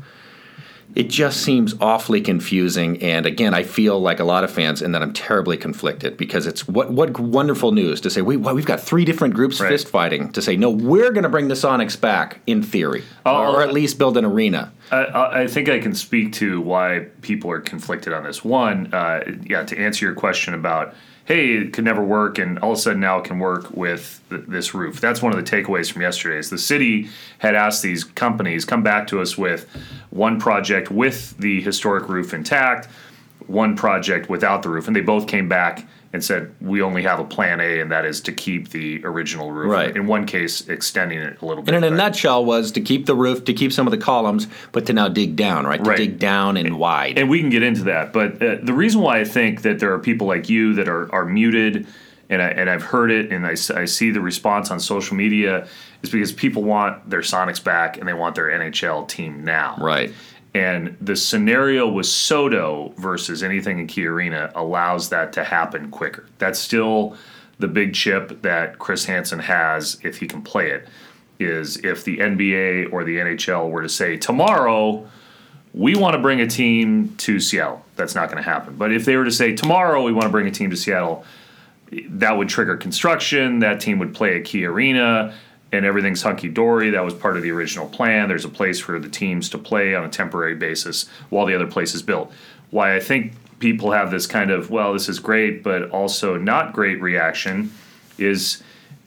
It 0.95 1.11
just 1.11 1.43
seems 1.43 1.75
awfully 1.81 2.23
confusing. 2.23 3.02
And 3.02 3.26
again, 3.26 3.52
I 3.52 3.64
feel 3.64 4.00
like 4.00 4.19
a 4.19 4.25
lot 4.25 4.45
of 4.45 4.50
fans, 4.50 4.81
and 4.81 4.95
that 4.95 5.02
I'm 5.02 5.12
terribly 5.12 5.59
conflicted 5.59 6.16
because 6.16 6.47
it's 6.47 6.66
what 6.66 6.90
what 6.90 7.19
wonderful 7.21 7.73
news 7.73 8.00
to 8.02 8.11
say, 8.11 8.23
wait, 8.23 8.38
wow, 8.38 8.55
we've 8.55 8.64
got 8.64 8.81
three 8.81 9.05
different 9.05 9.35
groups 9.35 9.61
Right. 9.61 9.69
fist 9.69 9.88
fighting 9.88 10.33
to 10.33 10.40
say, 10.40 10.57
no, 10.57 10.71
we're 10.71 11.11
going 11.12 11.25
to 11.25 11.28
bring 11.28 11.49
the 11.49 11.55
Sonics 11.55 12.00
back 12.00 12.40
in 12.47 12.62
theory, 12.62 13.02
or 13.26 13.62
at 13.62 13.73
least 13.75 13.99
build 13.99 14.16
an 14.16 14.25
arena. 14.25 14.73
I- 14.90 14.97
I, 15.05 15.40
I 15.43 15.47
think 15.49 15.69
I 15.69 15.81
can 15.81 15.95
speak 15.95 16.33
to 16.35 16.61
why 16.62 17.07
people 17.21 17.50
are 17.50 17.61
conflicted 17.61 18.12
on 18.14 18.23
this. 18.25 18.43
One, 18.45 18.93
uh, 18.95 19.21
yeah, 19.45 19.64
to 19.64 19.76
answer 19.78 20.07
your 20.07 20.14
question 20.14 20.55
about, 20.55 20.95
hey, 21.26 21.56
it 21.56 21.73
could 21.73 21.85
never 21.85 22.02
work, 22.02 22.38
and 22.38 22.59
all 22.61 22.73
of 22.73 22.78
a 22.78 22.80
sudden 22.80 23.00
now 23.00 23.18
it 23.18 23.25
can 23.25 23.40
work 23.40 23.76
with 23.76 24.21
th- 24.30 24.45
this 24.47 24.75
roof. 24.75 25.00
That's 25.00 25.21
one 25.21 25.37
of 25.37 25.45
the 25.45 25.50
takeaways 25.50 25.92
from 25.92 26.02
yesterday. 26.02 26.38
Is 26.38 26.50
the 26.50 26.59
city 26.59 27.09
had 27.38 27.54
asked 27.54 27.83
these 27.83 28.04
companies 28.04 28.64
come 28.64 28.83
back 28.83 29.09
to 29.09 29.21
us 29.21 29.37
with 29.37 29.68
one 30.11 30.38
project 30.40 30.90
with 30.90 31.37
the 31.38 31.61
historic 31.61 32.09
roof 32.09 32.33
intact, 32.33 32.88
one 33.49 33.76
project 33.76 34.29
without 34.29 34.62
the 34.62 34.69
roof, 34.69 34.87
and 34.87 34.97
they 34.97 35.00
both 35.00 35.26
came 35.29 35.49
back 35.49 35.87
and 36.12 36.25
said 36.25 36.55
we 36.61 36.81
only 36.83 37.03
have 37.03 37.19
a 37.21 37.25
plan 37.25 37.61
A, 37.61 37.81
and 37.81 37.91
that 37.93 38.05
is 38.05 38.21
to 38.23 38.33
keep 38.33 38.71
the 38.71 39.05
original 39.05 39.53
roof. 39.53 39.71
Right. 39.71 39.95
In 39.95 40.07
one 40.07 40.25
case, 40.26 40.67
extending 40.69 41.19
it 41.19 41.41
a 41.43 41.47
little 41.47 41.62
bit. 41.62 41.75
And 41.75 41.85
in 41.85 41.93
a 41.93 41.97
nutshell, 41.97 42.45
was 42.45 42.73
to 42.73 42.81
keep 42.81 43.07
the 43.07 43.15
roof, 43.15 43.45
to 43.45 43.53
keep 43.53 43.73
some 43.73 43.87
of 43.87 43.91
the 43.91 43.99
columns, 43.99 44.47
but 44.73 44.87
to 44.87 44.93
now 44.93 45.09
dig 45.09 45.37
down, 45.37 45.67
right? 45.67 45.83
To 45.83 45.91
Right. 45.91 45.97
dig 45.99 46.19
down 46.19 46.57
and 46.57 46.79
wide. 46.79 47.19
and 47.19 47.29
we 47.29 47.41
can 47.41 47.50
get 47.50 47.62
into 47.62 47.83
that. 47.85 48.12
But 48.12 48.43
uh, 48.43 48.57
the 48.62 48.73
reason 48.73 49.00
why 49.03 49.21
I 49.21 49.25
think 49.25 49.62
that 49.62 49.79
there 49.79 49.93
are 49.93 49.99
people 49.99 50.26
like 50.26 50.49
you 50.49 50.75
that 50.75 50.88
are, 50.88 51.12
are 51.15 51.25
muted, 51.26 51.87
and 52.31 52.41
I, 52.43 52.49
and 52.49 52.69
I've 52.71 52.83
heard 52.83 53.11
it, 53.11 53.31
and 53.31 53.47
I 53.47 53.55
see 53.55 54.11
the 54.11 54.21
response 54.21 54.71
on 54.71 54.81
social 54.81 55.17
media, 55.17 55.69
is 56.03 56.11
because 56.11 56.33
people 56.33 56.65
want 56.65 57.09
their 57.11 57.21
Sonics 57.21 57.62
back 57.62 57.99
and 57.99 58.09
they 58.09 58.15
want 58.15 58.35
their 58.35 58.47
NHL 58.47 59.07
team 59.09 59.45
now. 59.45 59.76
right. 59.81 60.12
And 60.57 60.97
the 61.03 61.17
scenario 61.17 61.87
with 61.87 62.07
SODO 62.07 62.95
versus 62.97 63.43
anything 63.43 63.79
in 63.79 63.87
Key 63.87 64.07
Arena 64.07 64.51
allows 64.55 65.11
that 65.11 65.35
to 65.35 65.45
happen 65.45 65.91
quicker. 65.91 66.31
That's 66.39 66.59
still 66.59 67.19
the 67.59 67.69
big 67.69 67.93
chip 67.93 68.41
that 68.41 68.79
Chris 68.79 69.05
Hansen 69.05 69.41
has 69.41 69.99
if 70.03 70.17
he 70.17 70.27
can 70.27 70.41
play 70.41 70.71
it. 70.71 70.89
is 71.39 71.77
if 71.85 72.05
the 72.05 72.21
NBA 72.21 72.91
or 72.91 73.05
the 73.05 73.17
NHL 73.17 73.71
were 73.71 73.83
to 73.83 73.89
say 73.91 74.17
tomorrow 74.17 75.07
we 75.75 75.95
want 75.95 76.15
to 76.15 76.23
bring 76.23 76.41
a 76.41 76.47
team 76.47 77.15
to 77.17 77.39
Seattle. 77.39 77.85
That's 77.97 78.15
not 78.15 78.31
going 78.31 78.43
to 78.43 78.51
happen. 78.51 78.77
But 78.77 78.93
if 78.93 79.05
they 79.05 79.19
were 79.19 79.27
to 79.27 79.31
say 79.31 79.55
tomorrow 79.55 80.03
we 80.03 80.13
want 80.13 80.25
to 80.25 80.31
bring 80.31 80.47
a 80.47 80.51
team 80.51 80.71
to 80.71 80.77
Seattle, 80.77 81.23
that 82.09 82.39
would 82.39 82.49
trigger 82.49 82.79
construction. 82.79 83.59
That 83.59 83.79
team 83.79 83.99
would 83.99 84.15
play 84.15 84.39
at 84.39 84.47
Key 84.47 84.65
Arena, 84.65 85.35
and 85.73 85.85
everything's 85.85 86.23
hunky 86.23 86.49
dory. 86.49 86.91
That 86.91 87.05
was 87.05 87.15
part 87.15 87.37
of 87.37 87.43
the 87.43 87.51
original 87.51 87.89
plan. 87.89 88.29
There's 88.29 88.45
a 88.45 88.51
place 88.51 88.79
for 88.79 88.99
the 88.99 89.09
teams 89.09 89.49
to 89.51 89.59
play 89.59 89.95
on 89.95 90.05
a 90.05 90.09
temporary 90.09 90.55
basis 90.55 91.09
while 91.31 91.47
the 91.47 91.55
other 91.55 91.67
place 91.67 91.95
is 91.95 92.03
built. 92.03 92.33
Why 92.71 92.97
I 92.97 93.01
think 93.01 93.33
people 93.59 93.93
have 93.93 94.11
this 94.11 94.27
kind 94.27 94.51
of 94.51 94.71
well, 94.71 94.93
this 94.93 95.09
is 95.09 95.19
great, 95.19 95.63
but 95.63 95.91
also 95.91 96.37
not 96.37 96.73
great 96.73 97.01
reaction 97.01 97.73
is 98.19 98.63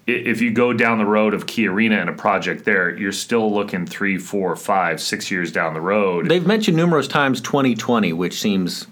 if 0.07 0.41
you 0.41 0.51
go 0.51 0.73
down 0.73 0.97
the 0.97 1.05
road 1.05 1.33
of 1.33 1.45
Key 1.45 1.67
Arena 1.67 1.97
and 1.97 2.09
a 2.09 2.13
project 2.13 2.65
there, 2.65 2.95
you're 2.97 3.11
still 3.11 3.53
looking 3.53 3.85
three, 3.85 4.17
four, 4.17 4.55
five, 4.55 4.99
six 4.99 5.29
years 5.29 5.51
down 5.51 5.73
the 5.73 5.81
road. 5.81 6.27
They've 6.27 6.45
mentioned 6.45 6.75
numerous 6.75 7.07
times 7.07 7.41
2020, 7.41 8.13
which 8.13 8.39
seems 8.39 8.87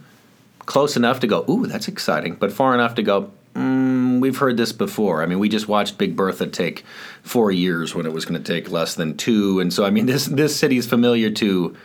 close 0.59 0.95
enough 0.95 1.19
to 1.21 1.27
go, 1.27 1.43
ooh, 1.49 1.65
that's 1.65 1.87
exciting, 1.87 2.35
but 2.35 2.51
far 2.51 2.73
enough 2.75 2.93
to 2.95 3.03
go, 3.03 3.31
mm, 3.55 3.96
we've 4.19 4.37
heard 4.37 4.57
this 4.57 4.71
before. 4.71 5.21
I 5.21 5.25
mean, 5.25 5.39
we 5.39 5.49
just 5.49 5.67
watched 5.67 5.97
Big 5.97 6.15
Bertha 6.15 6.47
take 6.47 6.83
four 7.23 7.51
years 7.51 7.95
when 7.95 8.05
it 8.05 8.13
was 8.13 8.25
going 8.25 8.41
to 8.41 8.53
take 8.53 8.71
less 8.71 8.95
than 8.95 9.17
two, 9.17 9.59
and 9.59 9.73
so 9.73 9.85
I 9.85 9.89
mean, 9.89 10.05
this 10.13 10.25
this 10.25 10.55
city 10.55 10.77
is 10.77 10.85
familiar 10.87 11.29
to. 11.31 11.75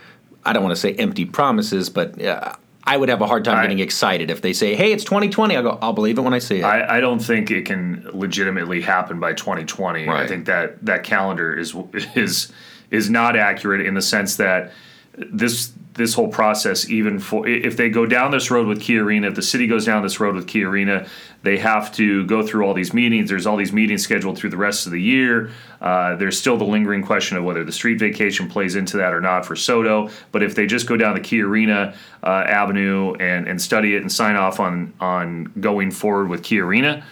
I 0.44 0.52
don't 0.52 0.64
want 0.64 0.74
to 0.74 0.80
say 0.80 0.94
empty 0.94 1.24
promises, 1.24 1.88
but 1.88 2.20
uh, 2.20 2.54
I 2.84 2.96
would 2.96 3.08
have 3.08 3.20
a 3.20 3.26
hard 3.28 3.44
time 3.44 3.58
I- 3.58 3.62
getting 3.62 3.78
excited 3.78 4.30
if 4.30 4.40
they 4.42 4.52
say, 4.52 4.74
"Hey, 4.74 4.92
it's 4.92 5.04
2020." 5.04 5.56
I'll 5.56 5.62
go, 5.62 5.78
"I'll 5.80 5.92
believe 5.92 6.18
it 6.18 6.22
when 6.22 6.34
I 6.34 6.40
see 6.40 6.58
it." 6.58 6.64
I, 6.64 6.98
I 6.98 7.00
don't 7.00 7.20
think 7.20 7.50
it 7.50 7.64
can 7.64 8.08
legitimately 8.12 8.80
happen 8.80 9.20
by 9.20 9.34
2020. 9.34 10.08
I 10.08 10.26
think 10.26 10.46
that 10.46 10.84
that 10.84 11.04
calendar 11.04 11.56
is 11.56 11.74
is 12.14 12.52
is 12.90 13.08
not 13.08 13.36
accurate 13.36 13.86
in 13.86 13.94
the 13.94 14.02
sense 14.02 14.36
that 14.36 14.72
this 15.16 15.72
this 15.94 16.14
whole 16.14 16.28
process, 16.28 16.88
even 16.88 17.18
for 17.18 17.46
if 17.46 17.76
they 17.76 17.90
go 17.90 18.06
down 18.06 18.30
this 18.30 18.50
road 18.50 18.66
with 18.66 18.80
Key 18.80 18.98
Arena, 18.98 19.28
if 19.28 19.34
the 19.34 19.42
city 19.42 19.66
goes 19.66 19.84
down 19.84 20.02
this 20.02 20.20
road 20.20 20.34
with 20.34 20.46
Key 20.46 20.64
Arena, 20.64 21.06
they 21.42 21.58
have 21.58 21.92
to 21.94 22.24
go 22.26 22.46
through 22.46 22.64
all 22.64 22.72
these 22.72 22.94
meetings. 22.94 23.28
There's 23.28 23.46
all 23.46 23.56
these 23.56 23.72
meetings 23.72 24.02
scheduled 24.02 24.38
through 24.38 24.50
the 24.50 24.56
rest 24.56 24.86
of 24.86 24.92
the 24.92 25.00
year. 25.00 25.50
Uh, 25.80 26.16
there's 26.16 26.38
still 26.38 26.56
the 26.56 26.64
lingering 26.64 27.02
question 27.02 27.36
of 27.36 27.44
whether 27.44 27.64
the 27.64 27.72
street 27.72 27.98
vacation 27.98 28.48
plays 28.48 28.74
into 28.76 28.96
that 28.96 29.12
or 29.12 29.20
not 29.20 29.44
for 29.44 29.54
SODO. 29.54 30.10
But 30.30 30.42
if 30.42 30.54
they 30.54 30.66
just 30.66 30.86
go 30.86 30.96
down 30.96 31.14
the 31.14 31.20
Key 31.20 31.42
Arena 31.42 31.94
uh, 32.22 32.26
avenue 32.26 33.14
and, 33.14 33.46
and 33.46 33.60
study 33.60 33.94
it 33.94 34.00
and 34.00 34.10
sign 34.10 34.36
off 34.36 34.60
on 34.60 34.94
on 35.00 35.52
going 35.60 35.90
forward 35.90 36.28
with 36.28 36.42
Key 36.42 36.60
Arena, 36.60 37.04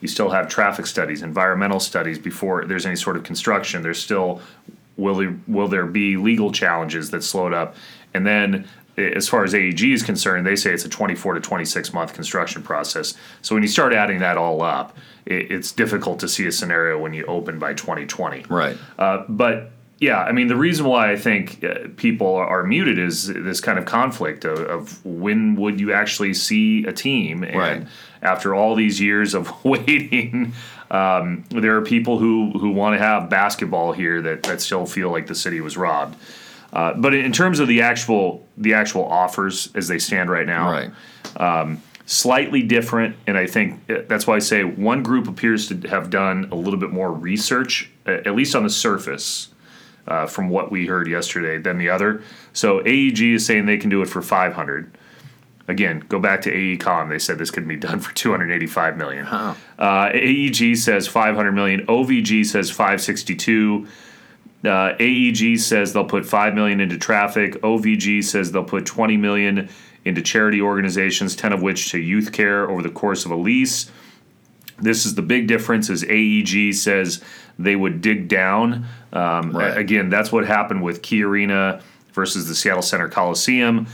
you 0.00 0.08
still 0.08 0.30
have 0.30 0.48
traffic 0.48 0.86
studies, 0.86 1.22
environmental 1.22 1.80
studies 1.80 2.18
before 2.18 2.64
there's 2.64 2.86
any 2.86 2.96
sort 2.96 3.16
of 3.16 3.24
construction. 3.24 3.82
There's 3.82 4.00
still 4.00 4.40
will 4.96 5.16
there 5.16 5.36
will 5.48 5.68
there 5.68 5.86
be 5.86 6.16
legal 6.16 6.52
challenges 6.52 7.10
that 7.10 7.24
slow 7.24 7.46
it 7.46 7.54
up, 7.54 7.74
and 8.14 8.26
then 8.26 8.68
eh, 8.98 9.10
as 9.14 9.28
far 9.28 9.44
as 9.44 9.54
AEG 9.54 9.82
is 9.92 10.02
concerned, 10.02 10.46
they 10.46 10.56
say 10.56 10.72
it's 10.72 10.84
a 10.84 10.88
24 10.88 11.34
to 11.34 11.40
26 11.40 11.92
month 11.92 12.12
construction 12.14 12.62
process. 12.62 13.14
So 13.42 13.54
when 13.54 13.62
you 13.62 13.68
start 13.68 13.92
adding 13.92 14.20
that 14.20 14.36
all 14.36 14.62
up, 14.62 14.96
it, 15.26 15.50
it's 15.50 15.72
difficult 15.72 16.20
to 16.20 16.28
see 16.28 16.46
a 16.46 16.52
scenario 16.52 16.98
when 16.98 17.12
you 17.14 17.24
open 17.26 17.58
by 17.58 17.74
2020. 17.74 18.44
right. 18.48 18.76
Uh, 18.98 19.24
but 19.28 19.70
yeah, 19.98 20.20
I 20.22 20.32
mean, 20.32 20.48
the 20.48 20.56
reason 20.56 20.86
why 20.86 21.12
I 21.12 21.16
think 21.16 21.62
uh, 21.62 21.88
people 21.98 22.34
are 22.34 22.64
muted 22.64 22.98
is 22.98 23.26
this 23.26 23.60
kind 23.60 23.78
of 23.78 23.84
conflict 23.84 24.46
of, 24.46 24.58
of 24.60 25.04
when 25.04 25.56
would 25.56 25.78
you 25.78 25.92
actually 25.92 26.32
see 26.32 26.84
a 26.86 26.92
team? 26.92 27.44
And 27.44 27.54
Right. 27.54 27.86
after 28.22 28.54
all 28.54 28.74
these 28.74 28.98
years 28.98 29.34
of 29.34 29.52
waiting, 29.64 30.54
um, 30.90 31.44
there 31.50 31.76
are 31.76 31.82
people 31.82 32.18
who, 32.18 32.50
who 32.58 32.70
want 32.70 32.94
to 32.94 32.98
have 32.98 33.28
basketball 33.28 33.92
here 33.92 34.22
that, 34.22 34.42
that 34.44 34.62
still 34.62 34.86
feel 34.86 35.10
like 35.10 35.26
the 35.26 35.34
city 35.34 35.60
was 35.60 35.76
robbed. 35.76 36.16
Uh, 36.72 36.94
but 36.94 37.14
in 37.14 37.32
terms 37.32 37.58
of 37.60 37.66
the 37.68 37.82
actual 37.82 38.46
the 38.56 38.74
actual 38.74 39.04
offers 39.04 39.70
as 39.74 39.88
they 39.88 39.98
stand 39.98 40.30
right 40.30 40.46
now, 40.46 40.70
Right. 40.70 41.78
slightly 42.06 42.62
different, 42.62 43.16
and 43.26 43.36
I 43.38 43.46
think 43.46 43.80
uh, 43.90 44.02
that's 44.08 44.26
why 44.26 44.36
I 44.36 44.38
say 44.40 44.64
one 44.64 45.02
group 45.02 45.28
appears 45.28 45.68
to 45.68 45.76
have 45.88 46.10
done 46.10 46.48
a 46.50 46.54
little 46.56 46.78
bit 46.80 46.90
more 46.90 47.12
research, 47.12 47.90
at 48.06 48.34
least 48.34 48.54
on 48.56 48.64
the 48.64 48.70
surface, 48.70 49.48
uh, 50.08 50.26
from 50.26 50.48
what 50.48 50.70
we 50.72 50.86
heard 50.86 51.06
yesterday, 51.08 51.58
than 51.58 51.78
the 51.78 51.88
other. 51.88 52.22
So 52.52 52.80
AEG 52.84 53.34
is 53.34 53.46
saying 53.46 53.66
they 53.66 53.76
can 53.78 53.90
do 53.90 54.02
it 54.02 54.08
for 54.08 54.22
500. 54.22 54.90
Again, 55.68 56.02
go 56.08 56.18
back 56.18 56.42
to 56.42 56.50
AECOM. 56.52 57.08
They 57.10 57.20
said 57.20 57.38
this 57.38 57.52
could 57.52 57.68
be 57.68 57.76
done 57.76 58.00
for 58.00 58.12
285 58.14 58.96
million. 58.96 59.24
Uh, 59.78 60.10
AEG 60.12 60.76
says 60.76 61.06
500 61.06 61.52
million. 61.52 61.86
OVG 61.86 62.44
says 62.44 62.70
562. 62.70 63.86
Uh, 64.64 64.94
AEG 64.98 65.58
says 65.58 65.92
they'll 65.92 66.04
put 66.04 66.26
five 66.26 66.54
million 66.54 66.80
into 66.80 66.98
traffic. 66.98 67.54
OVG 67.62 68.22
says 68.22 68.52
they'll 68.52 68.64
put 68.64 68.84
20 68.84 69.16
million 69.16 69.68
into 70.04 70.22
charity 70.22 70.60
organizations, 70.60 71.34
10 71.36 71.52
of 71.52 71.62
which 71.62 71.90
to 71.90 71.98
youth 71.98 72.32
care 72.32 72.68
over 72.68 72.82
the 72.82 72.90
course 72.90 73.24
of 73.24 73.30
a 73.30 73.36
lease. 73.36 73.90
This 74.78 75.04
is 75.06 75.14
the 75.14 75.22
big 75.22 75.46
difference. 75.46 75.90
Is 75.90 76.04
AEG 76.04 76.74
says 76.74 77.22
they 77.58 77.76
would 77.76 78.00
dig 78.00 78.28
down. 78.28 78.86
Um, 79.12 79.52
Right. 79.52 79.76
Again, 79.76 80.08
that's 80.08 80.32
what 80.32 80.46
happened 80.46 80.82
with 80.82 81.02
Key 81.02 81.22
Arena 81.22 81.82
versus 82.12 82.48
the 82.48 82.54
Seattle 82.54 82.82
Center 82.82 83.08
Coliseum. 83.08 83.86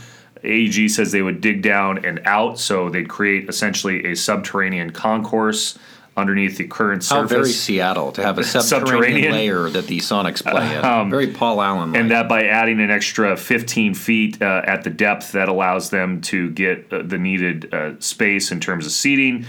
AEG 0.43 0.89
says 0.89 1.11
they 1.11 1.21
would 1.21 1.41
dig 1.41 1.61
down 1.61 2.05
and 2.05 2.21
out, 2.25 2.59
so 2.59 2.89
they'd 2.89 3.09
create 3.09 3.49
essentially 3.49 4.05
a 4.05 4.15
subterranean 4.15 4.91
concourse 4.91 5.77
underneath 6.17 6.57
the 6.57 6.65
current 6.67 7.03
How 7.07 7.21
surface. 7.21 7.31
very 7.31 7.49
Seattle 7.51 8.11
to 8.13 8.23
have 8.23 8.37
a 8.39 8.43
subterranean, 8.43 8.87
Subterranean. 8.87 9.31
layer 9.31 9.69
that 9.69 9.87
the 9.87 9.99
Sonics 9.99 10.43
play 10.43 10.75
in. 10.75 11.09
very 11.09 11.27
Paul 11.27 11.61
Allen. 11.61 11.95
and 11.95 12.11
that 12.11 12.27
by 12.27 12.45
adding 12.45 12.81
an 12.81 12.89
extra 12.91 13.37
15 13.37 13.93
feet 13.93 14.41
uh, 14.41 14.63
at 14.65 14.83
the 14.83 14.89
depth, 14.89 15.31
that 15.33 15.47
allows 15.47 15.91
them 15.91 16.19
to 16.21 16.49
get 16.51 16.91
uh, 16.91 17.03
the 17.03 17.17
needed 17.17 17.73
uh, 17.73 17.99
space 17.99 18.51
in 18.51 18.59
terms 18.59 18.85
of 18.85 18.91
seating. 18.91 19.45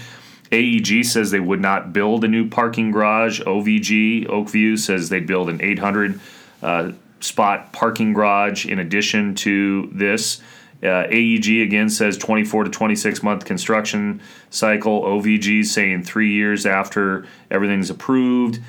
AEG 0.52 1.04
says 1.04 1.30
they 1.30 1.40
would 1.40 1.60
not 1.60 1.92
build 1.92 2.24
a 2.24 2.28
new 2.28 2.48
parking 2.48 2.90
garage. 2.90 3.40
OVG, 3.42 4.28
Oak 4.28 4.48
View, 4.50 4.76
says 4.76 5.08
they'd 5.08 5.26
build 5.26 5.48
an 5.50 5.60
800 5.62 6.20
uh, 6.62 6.92
spot 7.20 7.72
parking 7.72 8.12
garage 8.12 8.64
in 8.66 8.78
addition 8.78 9.34
to 9.36 9.90
this. 9.92 10.40
Uh, 10.82 11.06
AEG 11.10 11.62
again 11.62 11.90
says 11.90 12.16
24 12.16 12.64
to 12.64 12.70
26 12.70 13.22
month 13.22 13.44
construction 13.44 14.20
cycle. 14.50 15.02
OVG 15.02 15.64
saying 15.64 16.04
three 16.04 16.32
years 16.32 16.66
after 16.66 17.26
everything's 17.50 17.90
approved. 17.90 18.60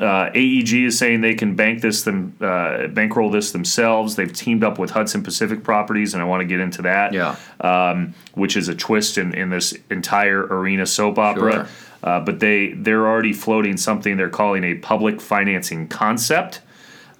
Uh, 0.00 0.30
AEG 0.34 0.86
is 0.86 0.98
saying 0.98 1.20
they 1.20 1.34
can 1.34 1.54
bank 1.54 1.82
this 1.82 2.02
them 2.02 2.34
uh, 2.40 2.86
bankroll 2.88 3.30
this 3.30 3.52
themselves. 3.52 4.16
They've 4.16 4.32
teamed 4.32 4.64
up 4.64 4.78
with 4.78 4.90
Hudson 4.90 5.22
Pacific 5.22 5.62
Properties, 5.62 6.14
and 6.14 6.22
I 6.22 6.26
want 6.26 6.40
to 6.40 6.46
get 6.46 6.60
into 6.60 6.82
that. 6.82 7.12
Yeah. 7.12 7.36
um, 7.60 8.14
which 8.34 8.56
is 8.56 8.68
a 8.68 8.74
twist 8.74 9.18
in, 9.18 9.34
in 9.34 9.50
this 9.50 9.74
entire 9.90 10.40
arena 10.40 10.86
soap 10.86 11.18
opera. 11.18 11.52
Sure. 11.52 11.68
Uh, 12.02 12.20
but 12.20 12.40
they 12.40 12.72
they're 12.72 13.06
already 13.06 13.32
floating 13.32 13.76
something 13.76 14.16
they're 14.16 14.28
calling 14.30 14.64
a 14.64 14.74
public 14.74 15.20
financing 15.20 15.86
concept. 15.88 16.60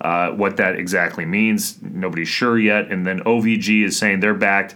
Uh, 0.02 0.32
what 0.32 0.56
that 0.56 0.75
exactly 0.75 1.25
means, 1.25 1.80
nobody's 1.80 2.26
sure 2.26 2.59
yet. 2.59 2.90
And 2.90 3.06
then 3.06 3.21
OVG 3.21 3.85
is 3.85 3.97
saying 3.97 4.18
they're 4.18 4.35
backed 4.35 4.75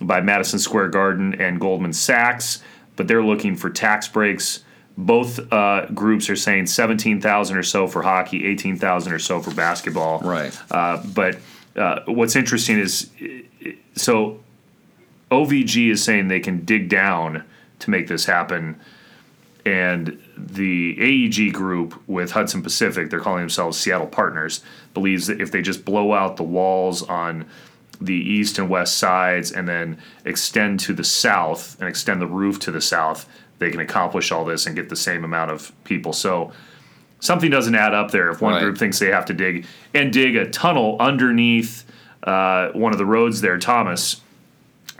by 0.00 0.22
Madison 0.22 0.58
Square 0.58 0.88
Garden 0.88 1.34
and 1.38 1.60
Goldman 1.60 1.92
Sachs, 1.92 2.62
but 2.96 3.06
they're 3.06 3.22
looking 3.22 3.56
for 3.56 3.68
tax 3.68 4.08
breaks. 4.08 4.64
Both 4.96 5.52
uh, 5.52 5.86
groups 5.92 6.30
are 6.30 6.36
saying 6.36 6.68
seventeen 6.68 7.20
thousand 7.20 7.58
or 7.58 7.62
so 7.62 7.86
for 7.86 8.00
hockey, 8.02 8.46
eighteen 8.46 8.78
thousand 8.78 9.12
or 9.12 9.18
so 9.18 9.38
for 9.38 9.52
basketball. 9.52 10.20
Right. 10.20 10.58
Uh, 10.70 11.02
but 11.12 11.36
uh, 11.76 12.00
what's 12.06 12.34
interesting 12.34 12.78
is, 12.78 13.10
so 13.96 14.40
OVG 15.30 15.90
is 15.90 16.02
saying 16.02 16.28
they 16.28 16.40
can 16.40 16.64
dig 16.64 16.88
down 16.88 17.44
to 17.80 17.90
make 17.90 18.06
this 18.06 18.24
happen, 18.24 18.80
and 19.66 20.18
the 20.36 20.96
AEG 21.00 21.52
group 21.52 22.00
with 22.06 22.32
Hudson 22.32 22.62
Pacific, 22.62 23.10
they're 23.10 23.20
calling 23.20 23.40
themselves 23.40 23.78
Seattle 23.78 24.06
Partners, 24.06 24.62
believes 24.92 25.26
that 25.26 25.40
if 25.40 25.50
they 25.50 25.62
just 25.62 25.84
blow 25.84 26.12
out 26.12 26.36
the 26.36 26.42
walls 26.42 27.02
on 27.02 27.46
the 28.00 28.14
east 28.14 28.58
and 28.58 28.68
west 28.68 28.98
sides 28.98 29.52
and 29.52 29.68
then 29.68 29.98
extend 30.24 30.80
to 30.80 30.92
the 30.92 31.04
south 31.04 31.76
and 31.80 31.88
extend 31.88 32.20
the 32.20 32.26
roof 32.26 32.58
to 32.60 32.70
the 32.70 32.80
south, 32.80 33.28
they 33.58 33.70
can 33.70 33.80
accomplish 33.80 34.32
all 34.32 34.44
this 34.44 34.66
and 34.66 34.74
get 34.74 34.88
the 34.88 34.96
same 34.96 35.24
amount 35.24 35.50
of 35.50 35.72
people. 35.84 36.12
So 36.12 36.52
something 37.20 37.50
doesn't 37.50 37.74
add 37.74 37.94
up 37.94 38.10
there 38.10 38.30
if 38.30 38.42
one 38.42 38.54
Right. 38.54 38.62
group 38.62 38.78
thinks 38.78 38.98
they 38.98 39.10
have 39.10 39.26
to 39.26 39.34
dig 39.34 39.66
and 39.94 40.12
dig 40.12 40.36
a 40.36 40.48
tunnel 40.50 40.96
underneath 41.00 41.84
uh, 42.24 42.70
one 42.72 42.92
of 42.92 42.98
the 42.98 43.06
roads 43.06 43.40
there, 43.40 43.58
Thomas, 43.58 44.20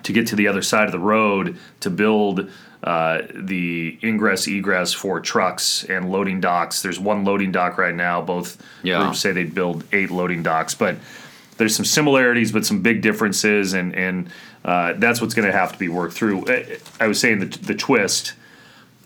to 0.03 0.12
get 0.12 0.26
to 0.29 0.37
the 0.37 0.47
other 0.47 0.62
side 0.62 0.87
of 0.87 0.93
the 0.93 0.99
road 0.99 1.59
to 1.81 1.91
build 1.91 2.50
uh, 2.85 3.23
the 3.35 3.99
ingress 4.03 4.47
egress 4.47 4.93
for 4.93 5.19
trucks 5.19 5.85
and 5.85 6.12
loading 6.12 6.38
docks. 6.41 6.83
There's 6.83 7.00
one 7.00 7.25
loading 7.25 7.50
dock 7.50 7.79
right 7.79 7.95
now. 7.95 8.21
Both 8.21 8.62
Yeah. 8.83 9.03
groups 9.03 9.21
say 9.21 9.33
they'd 9.33 9.55
build 9.55 9.85
eight 9.93 10.11
loading 10.11 10.43
docks, 10.43 10.75
but 10.75 10.97
there's 11.57 11.75
some 11.75 11.87
similarities 11.87 12.53
but 12.53 12.67
some 12.67 12.81
big 12.83 13.00
differences, 13.00 13.73
and 13.73 13.95
and 13.97 14.29
uh, 14.67 14.93
that's 14.99 15.21
what's 15.21 15.35
going 15.35 15.47
to 15.47 15.53
have 15.53 15.73
to 15.73 15.79
be 15.79 15.88
worked 15.88 16.14
through. 16.14 16.45
I- 16.49 16.79
I 17.00 17.07
was 17.07 17.19
saying 17.19 17.38
the 17.41 17.47
the 17.47 17.75
twist. 17.75 18.35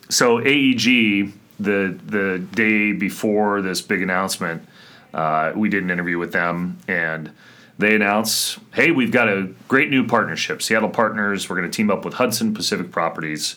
So 0.08 0.38
AEG 0.40 1.32
the 1.60 1.96
the 2.06 2.38
day 2.54 2.92
before 2.92 3.62
this 3.62 3.80
big 3.80 4.02
announcement, 4.02 4.66
uh, 5.14 5.52
we 5.54 5.68
did 5.68 5.84
an 5.84 5.90
interview 5.90 6.18
with 6.18 6.32
them, 6.32 6.78
and 6.88 7.30
they 7.78 7.94
announce, 7.94 8.58
"Hey, 8.74 8.90
we've 8.90 9.12
got 9.12 9.28
a 9.28 9.48
great 9.68 9.90
new 9.90 10.06
partnership. 10.06 10.62
Seattle 10.62 10.88
Partners. 10.90 11.48
We're 11.48 11.56
going 11.56 11.70
to 11.70 11.76
team 11.76 11.90
up 11.90 12.04
with 12.04 12.14
Hudson 12.14 12.54
Pacific 12.54 12.90
Properties." 12.90 13.56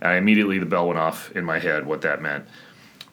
And 0.00 0.18
immediately 0.18 0.58
the 0.58 0.66
bell 0.66 0.88
went 0.88 0.98
off 0.98 1.30
in 1.32 1.44
my 1.44 1.58
head 1.58 1.86
what 1.86 2.00
that 2.02 2.20
meant. 2.20 2.44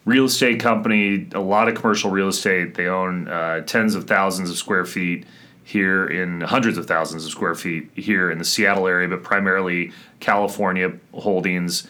Real 0.05 0.25
estate 0.25 0.59
company, 0.59 1.27
a 1.33 1.39
lot 1.39 1.67
of 1.67 1.75
commercial 1.75 2.09
real 2.09 2.29
estate. 2.29 2.73
They 2.73 2.87
own 2.87 3.27
uh, 3.27 3.61
tens 3.61 3.95
of 3.95 4.07
thousands 4.07 4.49
of 4.49 4.57
square 4.57 4.85
feet 4.85 5.25
here 5.63 6.07
in 6.07 6.41
hundreds 6.41 6.79
of 6.79 6.87
thousands 6.87 7.25
of 7.25 7.31
square 7.31 7.53
feet 7.53 7.91
here 7.93 8.31
in 8.31 8.39
the 8.39 8.43
Seattle 8.43 8.87
area, 8.87 9.07
but 9.07 9.21
primarily 9.21 9.91
California 10.19 10.93
holdings, 11.13 11.87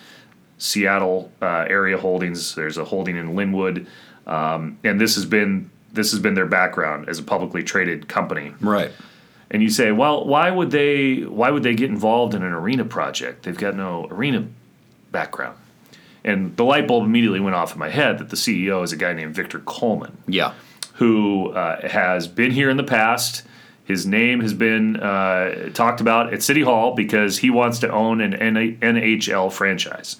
Seattle 0.58 1.32
uh, 1.42 1.66
area 1.70 1.98
holdings. 1.98 2.56
There's 2.56 2.78
a 2.78 2.84
holding 2.84 3.16
in 3.16 3.36
Lynnwood, 3.36 3.88
um, 4.28 4.78
and 4.84 5.00
this 5.00 5.16
has 5.16 5.26
been 5.26 5.72
this 5.93 6.12
has 6.12 6.19
been 6.19 6.34
their 6.34 6.46
background 6.46 7.10
as 7.10 7.19
a 7.19 7.24
publicly 7.24 7.63
traded 7.63 8.08
company. 8.08 8.53
Right. 8.62 8.91
And 9.51 9.63
you 9.63 9.69
say, 9.69 9.91
well, 9.91 10.25
why 10.25 10.51
would 10.51 10.69
they 10.72 11.22
why 11.22 11.50
would 11.50 11.63
they 11.63 11.74
get 11.75 11.89
involved 11.89 12.34
in 12.36 12.43
an 12.43 12.51
arena 12.53 12.86
project? 12.86 13.43
They've 13.43 13.58
got 13.58 13.75
no 13.75 14.08
arena 14.12 14.48
background. 15.12 15.58
And 16.24 16.55
the 16.58 16.63
light 16.65 16.88
bulb 16.88 17.05
immediately 17.05 17.39
went 17.39 17.55
off 17.55 17.74
in 17.74 17.79
my 17.79 17.89
head 17.89 18.19
that 18.19 18.29
the 18.29 18.36
CEO 18.36 18.84
is 18.84 18.91
a 18.91 18.98
guy 18.98 19.13
named 19.13 19.34
Victor 19.34 19.60
Coleman 19.60 20.17
Yeah. 20.27 20.53
who 20.96 21.50
uh, 21.51 21.88
has 21.88 22.27
been 22.27 22.51
here 22.51 22.69
in 22.69 22.77
the 22.77 22.84
past. 22.84 23.43
His 23.86 24.05
name 24.05 24.41
has 24.41 24.53
been 24.53 24.98
uh, 24.98 25.69
talked 25.74 26.00
about 26.01 26.31
at 26.31 26.43
City 26.43 26.62
Hall 26.62 26.93
because 26.93 27.39
he 27.39 27.50
wants 27.50 27.79
to 27.79 27.89
own 27.89 28.22
an 28.22 28.34
NHL 28.34 29.51
franchise, 29.51 30.17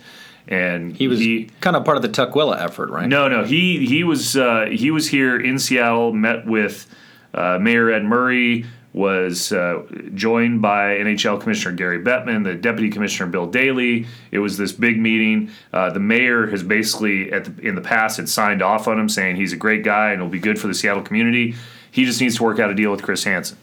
and 0.50 0.98
He 0.98 1.08
was 1.08 1.20
he, 1.20 1.50
kind 1.62 1.78
of 1.78 1.86
part 1.86 1.96
of 1.96 2.04
the 2.04 2.10
Tukwila 2.10 2.60
effort, 2.62 2.90
right? 2.90 3.08
no, 3.08 3.30
no. 3.30 3.46
He 3.46 3.86
he 3.86 4.04
was 4.04 4.36
uh, 4.36 4.66
he 4.70 4.92
was 4.92 5.08
here 5.08 5.40
in 5.40 5.58
Seattle. 5.60 6.12
Met 6.12 6.46
with 6.46 6.94
uh, 7.34 7.58
Mayor 7.60 7.90
Ed 7.92 8.04
Murray. 8.04 8.66
Was 8.92 9.52
uh, 9.52 9.84
joined 10.16 10.64
by 10.64 10.96
NHL 10.98 11.40
Commissioner 11.40 11.76
Gary 11.76 12.00
Bettman, 12.04 12.44
the 12.44 12.56
Deputy 12.56 12.90
Commissioner 12.90 13.30
Bill 13.30 13.46
Daly. 13.46 14.08
It 14.32 14.40
was 14.40 14.58
this 14.58 14.72
big 14.72 15.00
meeting. 15.00 15.52
Uh, 15.72 15.92
the 15.92 16.00
mayor 16.00 16.48
has 16.48 16.64
basically, 16.64 17.32
at 17.32 17.46
the, 17.46 17.68
in 17.68 17.76
the 17.76 17.82
past, 17.82 18.18
had 18.18 18.28
signed 18.28 18.64
off 18.64 18.88
on 18.88 19.00
him, 19.00 19.08
saying 19.08 19.36
he's 19.36 19.54
a 19.54 19.58
great 19.58 19.84
guy 19.84 20.12
and 20.12 20.22
will 20.24 20.28
be 20.28 20.40
good 20.40 20.60
for 20.60 20.66
the 20.66 20.74
Seattle 20.74 21.04
community. 21.04 21.54
He 21.92 22.04
just 22.04 22.20
needs 22.20 22.38
to 22.38 22.44
work 22.44 22.58
out 22.58 22.72
a 22.72 22.74
deal 22.74 22.90
with 22.90 23.04
Chris 23.04 23.24
Hansen. 23.24 23.60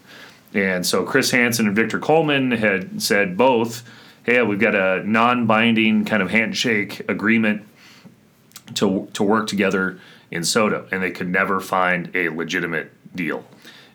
And 0.53 0.85
so 0.85 1.03
Chris 1.03 1.29
Hansen 1.31 1.67
and 1.67 1.75
Victor 1.75 1.99
Coleman 1.99 2.51
had 2.51 3.01
said 3.01 3.35
both, 3.35 3.83
"Hey, 4.27 4.41
we've 4.41 4.59
got 4.59 4.75
a 4.75 5.03
non-binding 5.07 6.03
kind 6.03 6.21
of 6.21 6.29
handshake 6.31 7.09
agreement 7.09 7.65
to 8.75 9.07
to 9.13 9.23
work 9.23 9.47
together 9.47 10.01
in 10.31 10.43
SODO, 10.43 10.85
and 10.91 11.01
they 11.01 11.11
could 11.11 11.29
never 11.29 11.61
find 11.61 12.13
a 12.13 12.27
legitimate 12.27 12.91
deal. 13.15 13.45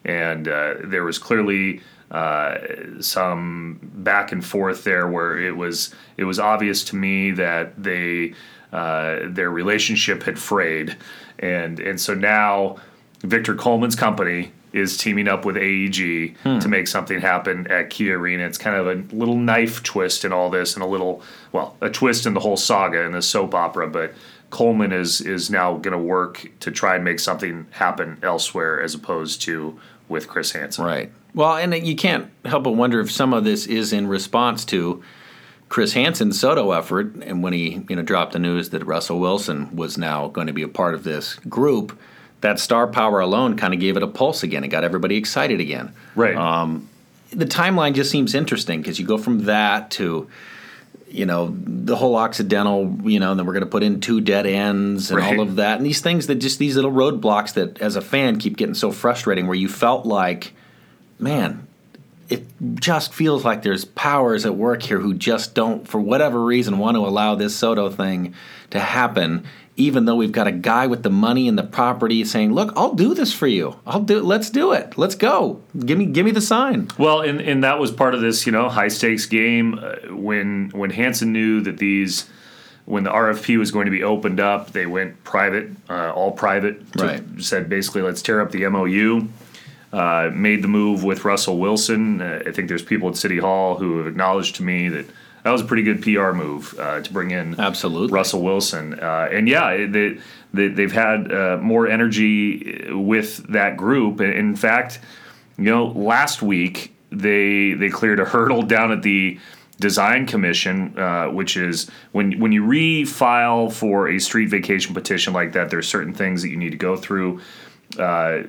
And 0.07 0.49
uh, 0.49 0.77
there 0.85 1.05
was 1.05 1.19
clearly 1.19 1.83
uh, 2.11 2.57
some 3.01 3.79
back 3.83 4.33
and 4.33 4.43
forth 4.43 4.85
there, 4.85 5.07
where 5.07 5.39
it 5.39 5.55
was 5.55 5.95
it 6.17 6.25
was 6.25 6.39
obvious 6.39 6.83
to 6.85 6.97
me 6.97 7.33
that 7.33 7.83
they 7.83 8.33
uh, 8.73 9.21
their 9.27 9.51
relationship 9.51 10.23
had 10.23 10.39
frayed, 10.39 10.97
and 11.41 11.79
and 11.79 12.01
so 12.01 12.15
now 12.15 12.77
Victor 13.21 13.55
Coleman's 13.55 13.97
company 13.97 14.53
is 14.73 14.97
teaming 14.97 15.29
up 15.29 15.45
with 15.45 15.57
AEG 15.57 16.37
hmm. 16.39 16.59
to 16.59 16.69
make 16.69 16.89
something 16.89 17.21
happen 17.21 17.67
at 17.69 17.91
Key 17.91 18.11
Arena. 18.11 18.45
It's 18.45 18.59
kind 18.59 18.77
of 18.77 18.87
a 18.87 19.15
little 19.15 19.37
knife 19.37 19.83
twist 19.83 20.25
in 20.25 20.33
all 20.33 20.51
this, 20.51 20.75
and 20.75 20.83
a 20.83 20.87
little 20.87 21.23
well, 21.53 21.77
a 21.81 21.91
twist 21.91 22.27
in 22.27 22.35
the 22.35 22.41
whole 22.41 22.57
saga 22.57 23.05
and 23.05 23.15
the 23.15 23.23
soap 23.23 23.55
opera. 23.55 23.89
But 23.89 24.15
Coleman 24.51 24.93
is 24.93 25.21
is 25.21 25.51
now 25.51 25.77
going 25.77 25.93
to 25.93 25.99
work 25.99 26.51
to 26.61 26.71
try 26.71 26.97
and 26.97 27.05
make 27.05 27.21
something 27.21 27.67
happen 27.71 28.19
elsewhere, 28.23 28.81
as 28.83 28.95
opposed 28.95 29.43
to 29.43 29.79
with 30.09 30.29
Chris 30.29 30.53
Hansen. 30.53 30.85
Right. 30.85 31.13
Well, 31.35 31.57
and 31.57 31.75
you 31.75 31.97
can't 31.97 32.31
help 32.45 32.65
but 32.65 32.73
wonder 32.73 33.01
if 33.01 33.11
some 33.11 33.33
of 33.33 33.45
this 33.45 33.67
is 33.67 33.93
in 33.93 34.07
response 34.07 34.65
to 34.67 35.03
Chris 35.71 35.95
Hansen's 35.95 36.39
SODO 36.39 36.71
effort, 36.77 37.15
and 37.23 37.43
when 37.43 37.55
he 37.55 37.83
you 37.89 37.97
know 37.97 38.03
dropped 38.03 38.35
the 38.35 38.39
news 38.39 38.71
that 38.71 38.85
Russell 38.85 39.19
Wilson 39.19 39.75
was 39.75 39.97
now 39.97 40.29
going 40.29 40.47
to 40.47 40.53
be 40.53 40.63
a 40.63 40.69
part 40.69 40.95
of 40.95 41.03
this 41.03 41.37
group, 41.49 41.99
that 42.43 42.61
star 42.61 42.87
power 42.87 43.19
alone 43.21 43.57
kind 43.57 43.73
of 43.75 43.81
gave 43.81 43.97
it 43.97 44.03
a 44.03 44.07
pulse 44.07 44.43
again. 44.43 44.63
It 44.63 44.69
got 44.69 44.85
everybody 44.85 45.17
excited 45.17 45.61
again. 45.61 45.95
Right. 46.15 46.37
Um, 46.37 46.89
the 47.31 47.47
timeline 47.47 47.95
just 47.95 48.11
seems 48.11 48.35
interesting 48.35 48.81
because 48.83 49.01
you 49.01 49.07
go 49.07 49.17
from 49.19 49.45
that 49.47 49.91
to 49.93 50.29
you 51.09 51.27
know 51.27 51.55
the 51.65 51.95
whole 51.97 52.17
Occidental, 52.17 52.97
you 53.05 53.21
know, 53.21 53.31
and 53.33 53.39
then 53.39 53.47
we're 53.47 53.53
going 53.53 53.65
to 53.65 53.71
put 53.71 53.83
in 53.83 54.01
two 54.01 54.21
dead 54.21 54.47
ends 54.47 55.11
and 55.11 55.19
Right. 55.21 55.39
all 55.39 55.43
of 55.43 55.57
that, 55.57 55.77
and 55.79 55.85
these 55.87 56.01
things 56.01 56.27
that 56.29 56.37
just 56.37 56.59
these 56.59 56.75
little 56.77 56.93
roadblocks 56.93 57.53
that, 57.55 57.81
as 57.83 57.97
a 57.97 58.01
fan, 58.01 58.39
keep 58.39 58.57
getting 58.57 58.75
so 58.75 58.91
frustrating. 58.93 59.47
Where 59.47 59.57
you 59.57 59.69
felt 59.69 60.07
like, 60.07 60.53
man, 61.19 61.67
it 62.31 62.45
just 62.77 63.13
feels 63.13 63.45
like 63.45 63.63
there's 63.63 63.85
powers 63.85 64.47
at 64.47 64.55
work 64.55 64.83
here 64.83 64.99
who 65.01 65.13
just 65.13 65.55
don't, 65.55 65.87
for 65.87 66.01
whatever 66.01 66.43
reason, 66.43 66.79
want 66.79 66.97
to 66.97 67.01
allow 67.07 67.35
this 67.35 67.55
SODO 67.55 67.91
thing 67.95 68.35
to 68.71 68.81
happen. 68.81 69.45
Even 69.77 70.05
though 70.05 70.17
we've 70.17 70.33
got 70.33 70.47
a 70.47 70.53
guy 70.53 70.87
with 70.87 71.03
the 71.03 71.11
money 71.11 71.49
and 71.49 71.57
the 71.59 71.63
property 71.63 72.25
saying, 72.25 72.53
"Look, 72.53 72.73
I'll 72.77 72.95
do 72.95 73.15
this 73.15 73.33
for 73.33 73.47
you. 73.47 73.77
I'll 73.87 74.01
do. 74.03 74.21
Let's 74.21 74.51
do 74.51 74.73
it. 74.73 74.99
Let's 74.99 75.15
go. 75.15 75.63
Give 75.87 75.97
me, 75.97 76.05
give 76.07 76.27
me 76.27 76.31
the 76.31 76.43
sign." 76.43 76.89
Well, 76.99 77.23
and, 77.23 77.41
and 77.41 77.65
that 77.65 77.79
was 77.79 77.91
part 77.91 78.15
of 78.15 78.21
this, 78.21 78.45
you 78.45 78.53
know, 78.53 78.69
high 78.69 78.89
stakes 78.89 79.25
game. 79.25 79.79
Uh, 79.83 80.15
when 80.15 80.69
when 80.75 80.91
Hansen 80.91 81.33
knew 81.33 81.63
that 81.63 81.79
these, 81.79 82.29
when 82.85 83.05
the 83.05 83.11
RFP 83.11 83.59
was 83.59 83.71
going 83.71 83.87
to 83.87 83.91
be 83.91 84.03
opened 84.03 84.41
up, 84.41 84.73
they 84.73 84.85
went 84.85 85.25
private, 85.25 85.71
uh, 85.89 86.11
all 86.13 86.33
private. 86.33 86.93
to- 86.99 87.05
Right. 87.07 87.23
Said 87.39 87.71
basically, 87.71 88.03
let's 88.03 88.21
tear 88.21 88.43
up 88.43 88.51
the 88.51 88.69
MOU. 88.69 89.29
Uh, 89.91 90.31
made 90.35 90.63
the 90.63 90.69
move 90.69 91.03
with 91.05 91.25
Russell 91.25 91.59
Wilson. 91.59 92.21
Uh, 92.21 92.43
I 92.47 92.53
think 92.53 92.69
there's 92.69 92.83
people 92.83 93.09
at 93.09 93.17
City 93.17 93.39
Hall 93.39 93.77
who 93.77 93.99
have 93.99 94.07
acknowledged 94.07 94.57
to 94.57 94.63
me 94.63 94.89
that 94.91 95.07
that 95.45 95.51
was 95.51 95.61
a 95.61 95.65
pretty 95.65 95.83
good 95.83 96.03
PR 96.03 96.33
move 96.33 96.75
uh, 96.79 97.01
to 97.01 97.13
bring 97.13 97.31
in 97.33 97.59
Absolutely. 97.59 98.15
Russell 98.15 98.43
Wilson. 98.43 98.99
Uh, 99.01 99.29
and 99.31 99.49
yeah, 99.49 99.87
they, 99.87 100.19
they, 100.55 100.69
they've 100.69 100.93
had 100.93 101.33
uh, 101.33 101.59
more 101.61 101.89
energy 101.89 102.89
with 102.93 103.39
that 103.49 103.77
group. 103.77 104.21
In- 104.21 104.33
In 104.33 104.57
fact, 104.57 105.01
you 105.59 105.65
know, 105.65 105.87
last 105.87 106.43
week 106.43 106.95
they 107.11 107.75
they 107.75 107.91
cleared 107.91 108.21
a 108.21 108.25
hurdle 108.25 108.63
down 108.63 108.91
at 108.93 109.03
the 109.03 109.39
design 109.81 110.27
commission, 110.27 110.97
uh, 110.99 111.27
which 111.27 111.57
is 111.57 111.91
when 112.13 112.39
when 112.39 112.53
you 112.53 112.63
refile 112.65 113.71
for 113.73 114.09
a 114.09 114.19
street 114.19 114.49
vacation 114.49 114.95
petition 114.95 115.33
like 115.33 115.53
that, 115.53 115.71
there's 115.71 115.89
certain 115.89 116.15
things 116.15 116.41
that 116.43 116.49
you 116.49 116.57
need 116.57 116.71
to 116.71 116.77
go 116.79 116.97
through. 116.97 117.41
Uh, 117.99 118.43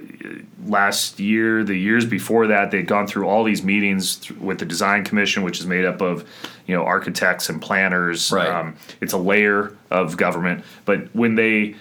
last 0.66 1.20
year, 1.20 1.64
the 1.64 1.76
years 1.76 2.06
before 2.06 2.48
that, 2.48 2.72
they'd 2.72 2.88
gone 2.88 3.08
through 3.08 3.28
all 3.28 3.44
these 3.44 3.64
meetings 3.64 4.16
th- 4.18 4.40
with 4.40 4.60
the 4.60 4.66
design 4.66 5.04
commission, 5.04 5.44
which 5.44 5.60
is 5.60 5.66
made 5.66 5.86
up 5.86 6.02
of 6.02 6.28
you 6.66 6.76
know 6.76 6.84
architects 6.84 7.50
and 7.50 7.62
planners. 7.62 8.32
Right. 8.32 8.48
Um, 8.48 8.76
it's 9.02 9.14
a 9.14 9.18
layer 9.18 9.76
of 9.92 10.18
government, 10.18 10.64
but 10.86 11.14
when 11.14 11.36
they 11.36 11.76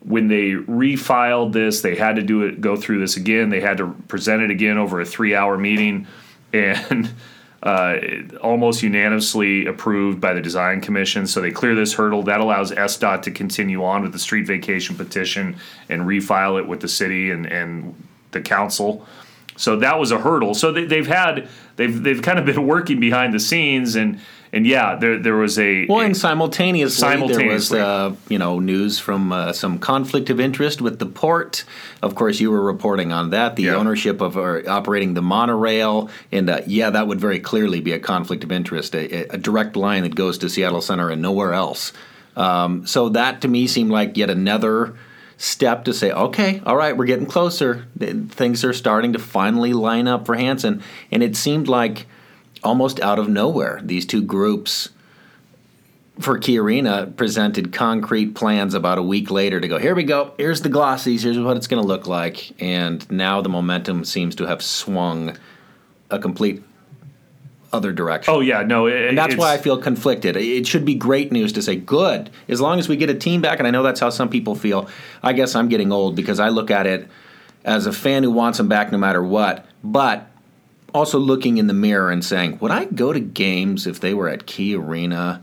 when 0.00 0.28
they 0.28 0.50
refiled 0.52 1.52
this, 1.52 1.80
they 1.80 1.96
had 1.96 2.16
to 2.16 2.22
do 2.22 2.42
it, 2.42 2.60
go 2.60 2.76
through 2.76 3.00
this 3.00 3.16
again. 3.16 3.48
They 3.50 3.60
had 3.60 3.78
to 3.78 3.88
present 4.08 4.42
it 4.42 4.50
again 4.50 4.78
over 4.78 5.00
a 5.00 5.04
three-hour 5.06 5.58
meeting, 5.58 6.06
and 6.52 7.12
uh, 7.66 7.98
almost 8.42 8.80
unanimously 8.84 9.66
approved 9.66 10.20
by 10.20 10.32
the 10.32 10.40
design 10.40 10.80
commission. 10.80 11.26
So 11.26 11.40
they 11.40 11.50
clear 11.50 11.74
this 11.74 11.94
hurdle. 11.94 12.22
That 12.22 12.38
allows 12.38 12.70
SDOT 12.70 13.22
to 13.22 13.32
continue 13.32 13.82
on 13.82 14.02
with 14.02 14.12
the 14.12 14.20
street 14.20 14.46
vacation 14.46 14.94
petition 14.94 15.56
and 15.88 16.02
refile 16.02 16.60
it 16.60 16.68
with 16.68 16.80
the 16.80 16.86
city 16.86 17.32
and 17.32 17.44
and 17.44 17.92
the 18.30 18.40
council. 18.40 19.04
So 19.56 19.76
that 19.78 19.98
was 19.98 20.12
a 20.12 20.18
hurdle. 20.18 20.54
So 20.54 20.70
they, 20.70 20.84
they've 20.84 21.08
had 21.08 21.48
they've 21.74 22.00
they've 22.00 22.22
kind 22.22 22.38
of 22.38 22.44
been 22.44 22.68
working 22.68 23.00
behind 23.00 23.34
the 23.34 23.40
scenes 23.40 23.96
and 23.96 24.20
and 24.56 24.66
yeah, 24.66 24.96
there 24.96 25.18
there 25.18 25.36
was 25.36 25.58
a 25.58 25.86
Well, 25.86 26.00
and 26.00 26.16
simultaneously, 26.16 27.26
there 27.28 27.46
was 27.46 27.72
uh, 27.72 28.14
you 28.28 28.38
know 28.38 28.58
news 28.58 28.98
from 28.98 29.30
uh, 29.32 29.52
some 29.52 29.78
conflict 29.78 30.30
of 30.30 30.40
interest 30.40 30.80
with 30.80 30.98
the 30.98 31.06
port. 31.06 31.64
Of 32.02 32.14
course, 32.14 32.40
you 32.40 32.50
were 32.50 32.62
reporting 32.62 33.12
on 33.12 33.30
that, 33.30 33.56
the 33.56 33.64
Yeah. 33.64 33.76
ownership 33.76 34.20
of 34.22 34.36
or 34.36 34.68
operating 34.68 35.14
the 35.14 35.22
monorail, 35.22 36.08
and 36.32 36.48
uh, 36.48 36.62
yeah, 36.66 36.88
that 36.90 37.06
would 37.06 37.20
very 37.20 37.38
clearly 37.38 37.80
be 37.80 37.92
a 37.92 37.98
conflict 37.98 38.42
of 38.44 38.50
interest, 38.50 38.94
a, 38.94 39.34
a 39.34 39.38
direct 39.38 39.76
line 39.76 40.02
that 40.04 40.14
goes 40.14 40.38
to 40.38 40.48
Seattle 40.48 40.80
Center 40.80 41.10
and 41.10 41.20
nowhere 41.20 41.52
else. 41.52 41.92
Um, 42.34 42.86
so 42.86 43.10
that 43.10 43.40
to 43.42 43.48
me 43.48 43.66
seemed 43.66 43.90
like 43.90 44.16
yet 44.16 44.30
another 44.30 44.94
step 45.38 45.84
to 45.84 45.92
say, 45.92 46.10
okay, 46.12 46.62
all 46.64 46.76
right, 46.76 46.96
we're 46.96 47.04
getting 47.06 47.26
closer. 47.26 47.86
Things 47.98 48.64
are 48.64 48.72
starting 48.72 49.12
to 49.12 49.18
finally 49.18 49.74
line 49.74 50.08
up 50.08 50.24
for 50.24 50.34
Hansen, 50.34 50.82
and 51.10 51.22
it 51.22 51.36
seemed 51.36 51.68
like 51.68 52.06
almost 52.66 53.00
out 53.00 53.18
of 53.18 53.28
nowhere, 53.28 53.80
these 53.82 54.04
two 54.04 54.20
groups 54.20 54.90
for 56.18 56.38
Key 56.38 56.58
Arena 56.58 57.12
presented 57.16 57.72
concrete 57.72 58.34
plans 58.34 58.74
about 58.74 58.98
a 58.98 59.02
week 59.02 59.30
later 59.30 59.60
to 59.60 59.68
go, 59.68 59.78
here 59.78 59.94
we 59.94 60.04
go, 60.04 60.32
here's 60.38 60.62
the 60.62 60.70
glossies, 60.70 61.22
here's 61.22 61.38
what 61.38 61.56
it's 61.56 61.66
going 61.66 61.82
to 61.82 61.86
look 61.86 62.06
like. 62.06 62.60
And 62.60 63.08
now 63.10 63.40
the 63.40 63.48
momentum 63.48 64.04
seems 64.04 64.34
to 64.36 64.46
have 64.46 64.62
swung 64.62 65.36
a 66.10 66.18
complete 66.18 66.62
other 67.72 67.92
direction. 67.92 68.32
Oh 68.32 68.40
yeah, 68.40 68.62
no, 68.62 68.86
it, 68.86 69.08
And 69.08 69.18
that's 69.18 69.36
why 69.36 69.52
I 69.52 69.58
feel 69.58 69.76
conflicted. 69.76 70.36
It 70.36 70.66
should 70.66 70.84
be 70.84 70.94
great 70.94 71.32
news 71.32 71.52
to 71.54 71.62
say, 71.62 71.76
good, 71.76 72.30
as 72.48 72.60
long 72.60 72.78
as 72.78 72.88
we 72.88 72.96
get 72.96 73.10
a 73.10 73.14
team 73.14 73.42
back. 73.42 73.58
And 73.58 73.68
I 73.68 73.70
know 73.70 73.82
that's 73.82 74.00
how 74.00 74.10
some 74.10 74.28
people 74.28 74.54
feel. 74.54 74.88
I 75.22 75.32
guess 75.32 75.54
I'm 75.54 75.68
getting 75.68 75.92
old 75.92 76.16
because 76.16 76.40
I 76.40 76.48
look 76.48 76.70
at 76.70 76.86
it 76.86 77.08
as 77.64 77.86
a 77.86 77.92
fan 77.92 78.22
who 78.22 78.30
wants 78.30 78.58
them 78.58 78.68
back 78.68 78.92
no 78.92 78.98
matter 78.98 79.22
what, 79.22 79.66
but 79.82 80.30
also 80.94 81.18
looking 81.18 81.58
in 81.58 81.66
the 81.66 81.74
mirror 81.74 82.10
and 82.10 82.24
saying, 82.24 82.58
would 82.60 82.70
I 82.70 82.86
go 82.86 83.12
to 83.12 83.20
games 83.20 83.86
if 83.86 84.00
they 84.00 84.14
were 84.14 84.28
at 84.28 84.46
Key 84.46 84.74
Arena 84.76 85.42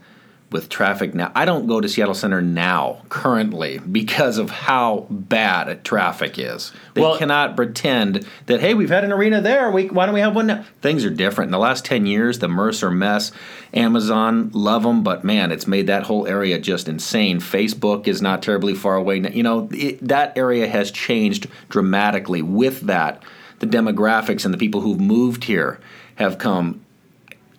with 0.51 0.69
traffic 0.69 1.13
now? 1.13 1.31
I 1.35 1.45
don't 1.45 1.67
go 1.67 1.81
to 1.81 1.87
Seattle 1.89 2.13
Center 2.13 2.41
now, 2.41 3.01
currently, 3.09 3.77
because 3.79 4.37
of 4.37 4.49
how 4.49 5.05
bad 5.09 5.83
traffic 5.83 6.37
is. 6.39 6.71
They 6.93 7.01
Well- 7.01 7.17
cannot 7.17 7.55
pretend 7.55 8.25
that, 8.45 8.61
hey, 8.61 8.73
we've 8.73 8.89
had 8.89 9.03
an 9.03 9.11
arena 9.11 9.41
there. 9.41 9.69
We, 9.69 9.87
why 9.87 10.05
don't 10.05 10.15
we 10.15 10.21
have 10.21 10.35
one 10.35 10.47
now? 10.47 10.63
Things 10.81 11.05
are 11.05 11.09
different. 11.09 11.49
In 11.49 11.51
the 11.51 11.59
last 11.59 11.85
10 11.85 12.05
years, 12.05 12.39
the 12.39 12.47
Mercer 12.47 12.89
mess, 12.91 13.31
Amazon, 13.73 14.49
love 14.53 14.83
them, 14.83 15.03
but 15.03 15.23
man, 15.23 15.51
it's 15.51 15.67
made 15.67 15.87
that 15.87 16.03
whole 16.03 16.27
area 16.27 16.59
just 16.59 16.87
insane. 16.87 17.39
Facebook 17.39 18.07
is 18.07 18.21
not 18.21 18.41
terribly 18.43 18.73
far 18.75 18.95
away. 18.95 19.19
You 19.33 19.43
know, 19.43 19.67
it, 19.71 20.07
that 20.07 20.37
area 20.37 20.67
has 20.67 20.91
changed 20.91 21.47
dramatically. 21.69 22.41
With 22.43 22.81
that, 22.81 23.23
the 23.63 23.77
demographics 23.77 24.45
and 24.45 24.53
the 24.53 24.57
people 24.57 24.81
who've 24.81 24.99
moved 24.99 25.45
here 25.45 25.79
have 26.15 26.37
come 26.37 26.83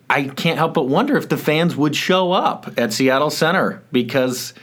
I 0.07 0.25
can't 0.25 0.57
help 0.57 0.75
but 0.75 0.87
wonder 0.87 1.17
if 1.17 1.29
the 1.29 1.37
fans 1.37 1.75
would 1.75 1.95
show 1.95 2.31
up 2.31 2.71
at 2.77 2.93
Seattle 2.93 3.31
Center 3.31 3.81
because 3.91 4.53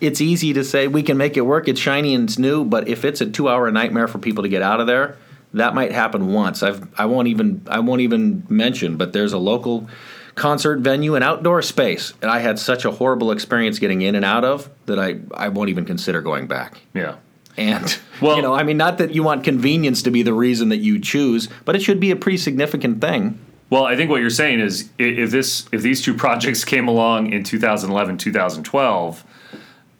it's 0.00 0.20
easy 0.20 0.52
to 0.52 0.62
say 0.62 0.86
we 0.86 1.02
can 1.02 1.16
make 1.16 1.36
it 1.36 1.40
work. 1.40 1.66
It's 1.66 1.80
shiny 1.80 2.14
and 2.14 2.28
it's 2.28 2.38
new, 2.38 2.64
but 2.64 2.86
if 2.86 3.04
it's 3.04 3.20
a 3.20 3.26
two-hour 3.28 3.70
nightmare 3.72 4.06
for 4.06 4.18
people 4.18 4.44
to 4.44 4.48
get 4.48 4.62
out 4.62 4.80
of 4.80 4.86
there, 4.86 5.16
that 5.54 5.74
might 5.74 5.90
happen 5.90 6.32
once. 6.32 6.62
I've 6.62 6.88
I 6.98 7.06
won't 7.06 7.28
even 7.28 7.62
I 7.68 7.80
won't 7.80 8.00
even 8.00 8.46
mention, 8.48 8.96
but 8.96 9.12
there's 9.12 9.32
a 9.32 9.38
local 9.38 9.88
concert 10.36 10.78
venue 10.78 11.16
and 11.16 11.24
outdoor 11.24 11.62
space, 11.62 12.14
and 12.22 12.30
I 12.30 12.38
had 12.38 12.58
such 12.58 12.84
a 12.84 12.92
horrible 12.92 13.32
experience 13.32 13.80
getting 13.80 14.02
in 14.02 14.14
and 14.14 14.24
out 14.24 14.44
of 14.44 14.70
that 14.86 15.00
I 15.00 15.18
I 15.34 15.48
won't 15.48 15.68
even 15.68 15.84
consider 15.84 16.22
going 16.22 16.46
back. 16.46 16.80
yeah. 16.94 17.16
And 17.56 17.98
Well- 18.20 18.36
you 18.36 18.42
know, 18.42 18.54
I 18.54 18.62
mean, 18.62 18.76
not 18.76 18.98
that 18.98 19.14
you 19.14 19.22
want 19.22 19.44
convenience 19.44 20.02
to 20.02 20.10
be 20.10 20.22
the 20.22 20.32
reason 20.34 20.68
that 20.70 20.78
you 20.78 20.98
choose, 20.98 21.48
but 21.64 21.74
it 21.76 21.82
should 21.82 22.00
be 22.00 22.10
a 22.10 22.16
pretty 22.16 22.38
significant 22.38 23.00
thing. 23.00 23.38
Well, 23.70 23.84
I 23.84 23.96
think 23.96 24.10
what 24.10 24.20
you're 24.20 24.28
saying 24.30 24.60
is 24.60 24.90
if 24.98 25.30
this 25.30 25.66
if 25.72 25.80
these 25.80 26.02
two 26.02 26.12
projects 26.14 26.62
came 26.64 26.88
along 26.88 27.32
in 27.32 27.42
2011, 27.42 28.18
2012, 28.18 29.24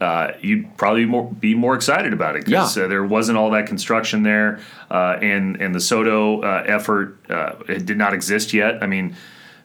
uh, 0.00 0.32
you'd 0.40 0.76
probably 0.76 1.06
more, 1.06 1.30
be 1.32 1.54
more 1.54 1.74
excited 1.74 2.12
about 2.12 2.36
it 2.36 2.44
because 2.44 2.76
Yeah. 2.76 2.84
uh, 2.84 2.88
there 2.88 3.04
wasn't 3.04 3.38
all 3.38 3.50
that 3.52 3.66
construction 3.66 4.24
there, 4.24 4.60
uh, 4.90 5.16
and 5.22 5.56
and 5.60 5.74
the 5.74 5.78
SODO 5.80 6.42
uh, 6.42 6.64
effort 6.66 7.16
uh, 7.30 7.52
it 7.68 7.86
did 7.86 7.96
not 7.98 8.12
exist 8.14 8.52
yet. 8.52 8.82
I 8.82 8.86
mean. 8.86 9.14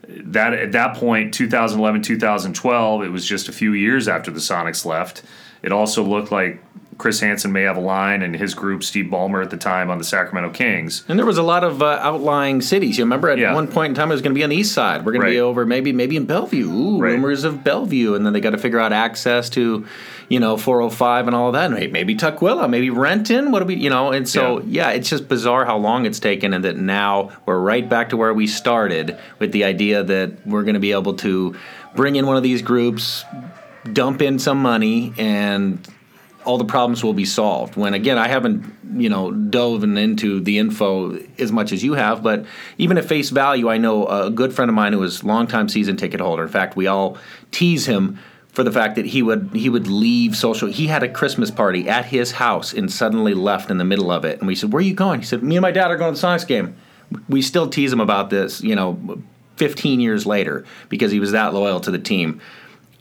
That 0.09 0.53
at 0.53 0.71
that 0.71 0.95
point, 0.95 1.33
2011, 1.33 2.01
2012, 2.01 3.03
it 3.03 3.09
was 3.09 3.25
just 3.27 3.49
a 3.49 3.51
few 3.51 3.73
years 3.73 4.07
after 4.07 4.31
the 4.31 4.39
Sonics 4.39 4.85
left. 4.85 5.21
It 5.61 5.73
also 5.73 6.01
looked 6.01 6.31
like 6.31 6.63
Chris 6.97 7.19
Hansen 7.19 7.51
may 7.51 7.61
have 7.61 7.77
a 7.77 7.81
line, 7.81 8.23
and 8.23 8.35
his 8.35 8.55
group, 8.55 8.83
Steve 8.83 9.05
Ballmer 9.05 9.43
at 9.43 9.51
the 9.51 9.57
time, 9.57 9.91
on 9.91 9.99
the 9.99 10.03
Sacramento 10.03 10.49
Kings. 10.51 11.03
And 11.07 11.19
there 11.19 11.25
was 11.27 11.37
a 11.37 11.43
lot 11.43 11.63
of 11.63 11.81
uh, 11.83 11.99
outlying 12.01 12.59
cities. 12.61 12.97
You 12.97 13.03
remember 13.03 13.29
at 13.29 13.37
Yeah. 13.37 13.53
one 13.53 13.67
point 13.67 13.91
in 13.91 13.95
time 13.95 14.09
it 14.09 14.15
was 14.15 14.21
going 14.23 14.33
to 14.33 14.37
be 14.37 14.43
on 14.43 14.49
the 14.49 14.55
east 14.55 14.73
side. 14.73 15.05
We're 15.05 15.11
going 15.11 15.25
to 15.25 15.31
be 15.31 15.39
over 15.39 15.65
maybe 15.65 15.93
maybe 15.93 16.15
in 16.15 16.25
Bellevue. 16.25 16.67
Ooh, 16.67 16.99
Right. 16.99 17.11
rumors 17.11 17.43
of 17.43 17.63
Bellevue, 17.63 18.15
and 18.15 18.25
then 18.25 18.33
they 18.33 18.41
got 18.41 18.49
to 18.51 18.57
figure 18.57 18.79
out 18.79 18.91
access 18.93 19.49
to, 19.51 19.85
you 20.29 20.39
know, 20.39 20.57
405 20.57 21.27
and 21.27 21.35
all 21.35 21.47
of 21.49 21.53
that. 21.53 21.69
Maybe, 21.71 21.91
maybe 21.91 22.15
Tukwila, 22.15 22.67
maybe 22.69 22.89
Renton. 22.89 23.51
What 23.51 23.59
do 23.59 23.65
we, 23.65 23.75
you 23.75 23.89
know? 23.91 24.11
And 24.11 24.27
so 24.27 24.61
yeah. 24.65 24.89
it's 24.89 25.09
just 25.09 25.27
bizarre 25.27 25.65
how 25.65 25.77
long 25.77 26.05
it's 26.07 26.19
taken, 26.19 26.53
and 26.53 26.63
that 26.65 26.77
now 26.77 27.29
we're 27.45 27.59
right 27.59 27.87
back 27.87 28.09
to 28.09 28.17
where 28.17 28.33
we 28.33 28.47
started 28.47 29.17
with 29.39 29.51
the 29.51 29.63
idea 29.65 30.03
that 30.03 30.31
we're 30.47 30.63
going 30.63 30.73
to 30.73 30.79
be 30.79 30.93
able 30.93 31.13
to 31.17 31.55
bring 31.95 32.15
in 32.15 32.25
one 32.25 32.37
of 32.37 32.43
these 32.43 32.61
groups, 32.63 33.23
dump 33.93 34.21
in 34.21 34.39
some 34.39 34.59
money, 34.61 35.13
and 35.17 35.79
all 36.47 36.57
the 36.57 36.65
problems 36.65 37.03
will 37.03 37.13
be 37.13 37.25
solved. 37.25 37.75
When 37.75 37.93
again, 37.93 38.17
I 38.17 38.29
haven't 38.29 38.73
you 38.95 39.09
know 39.09 39.31
dove 39.31 39.83
into 39.83 40.39
the 40.39 40.57
info 40.57 41.19
as 41.37 41.51
much 41.51 41.73
as 41.73 41.83
you 41.83 41.93
have, 41.93 42.23
but 42.23 42.45
even 42.77 42.97
at 42.97 43.03
face 43.03 43.29
value, 43.29 43.69
I 43.69 43.77
know 43.77 44.07
a 44.07 44.31
good 44.31 44.53
friend 44.53 44.69
of 44.69 44.75
mine 44.75 44.93
who 44.93 44.99
was 44.99 45.25
longtime 45.25 45.67
season 45.67 45.97
ticket 45.97 46.21
holder. 46.21 46.43
In 46.43 46.49
fact, 46.49 46.77
we 46.77 46.87
all 46.87 47.17
tease 47.51 47.85
him 47.85 48.17
for 48.53 48.63
the 48.63 48.71
fact 48.71 48.95
that 48.95 49.07
he 49.07 49.21
would 49.21 49.49
he 49.53 49.67
would 49.67 49.87
leave 49.87 50.37
social. 50.37 50.69
He 50.69 50.87
had 50.87 51.03
a 51.03 51.09
Christmas 51.09 51.51
party 51.51 51.89
at 51.89 52.05
his 52.05 52.31
house 52.31 52.71
and 52.71 52.91
suddenly 52.91 53.33
left 53.33 53.69
in 53.69 53.77
the 53.77 53.85
middle 53.85 54.09
of 54.09 54.23
it. 54.23 54.39
And 54.39 54.47
we 54.47 54.55
said, 54.55 54.71
"Where 54.71 54.79
are 54.79 54.81
you 54.81 54.95
going?" 54.95 55.19
He 55.19 55.25
said, 55.25 55.43
"Me 55.43 55.57
and 55.57 55.61
my 55.61 55.71
dad 55.71 55.91
are 55.91 55.97
going 55.97 56.15
to 56.15 56.21
the 56.21 56.25
Sonics 56.25 56.47
game." 56.47 56.75
We 57.27 57.41
still 57.41 57.67
tease 57.67 57.91
him 57.91 58.01
about 58.01 58.29
this, 58.29 58.61
you 58.61 58.75
know, 58.75 59.21
15 59.57 59.99
years 59.99 60.25
later 60.25 60.65
because 60.89 61.11
he 61.11 61.19
was 61.19 61.31
that 61.31 61.53
loyal 61.53 61.79
to 61.81 61.91
the 61.91 61.99
team. 61.99 62.39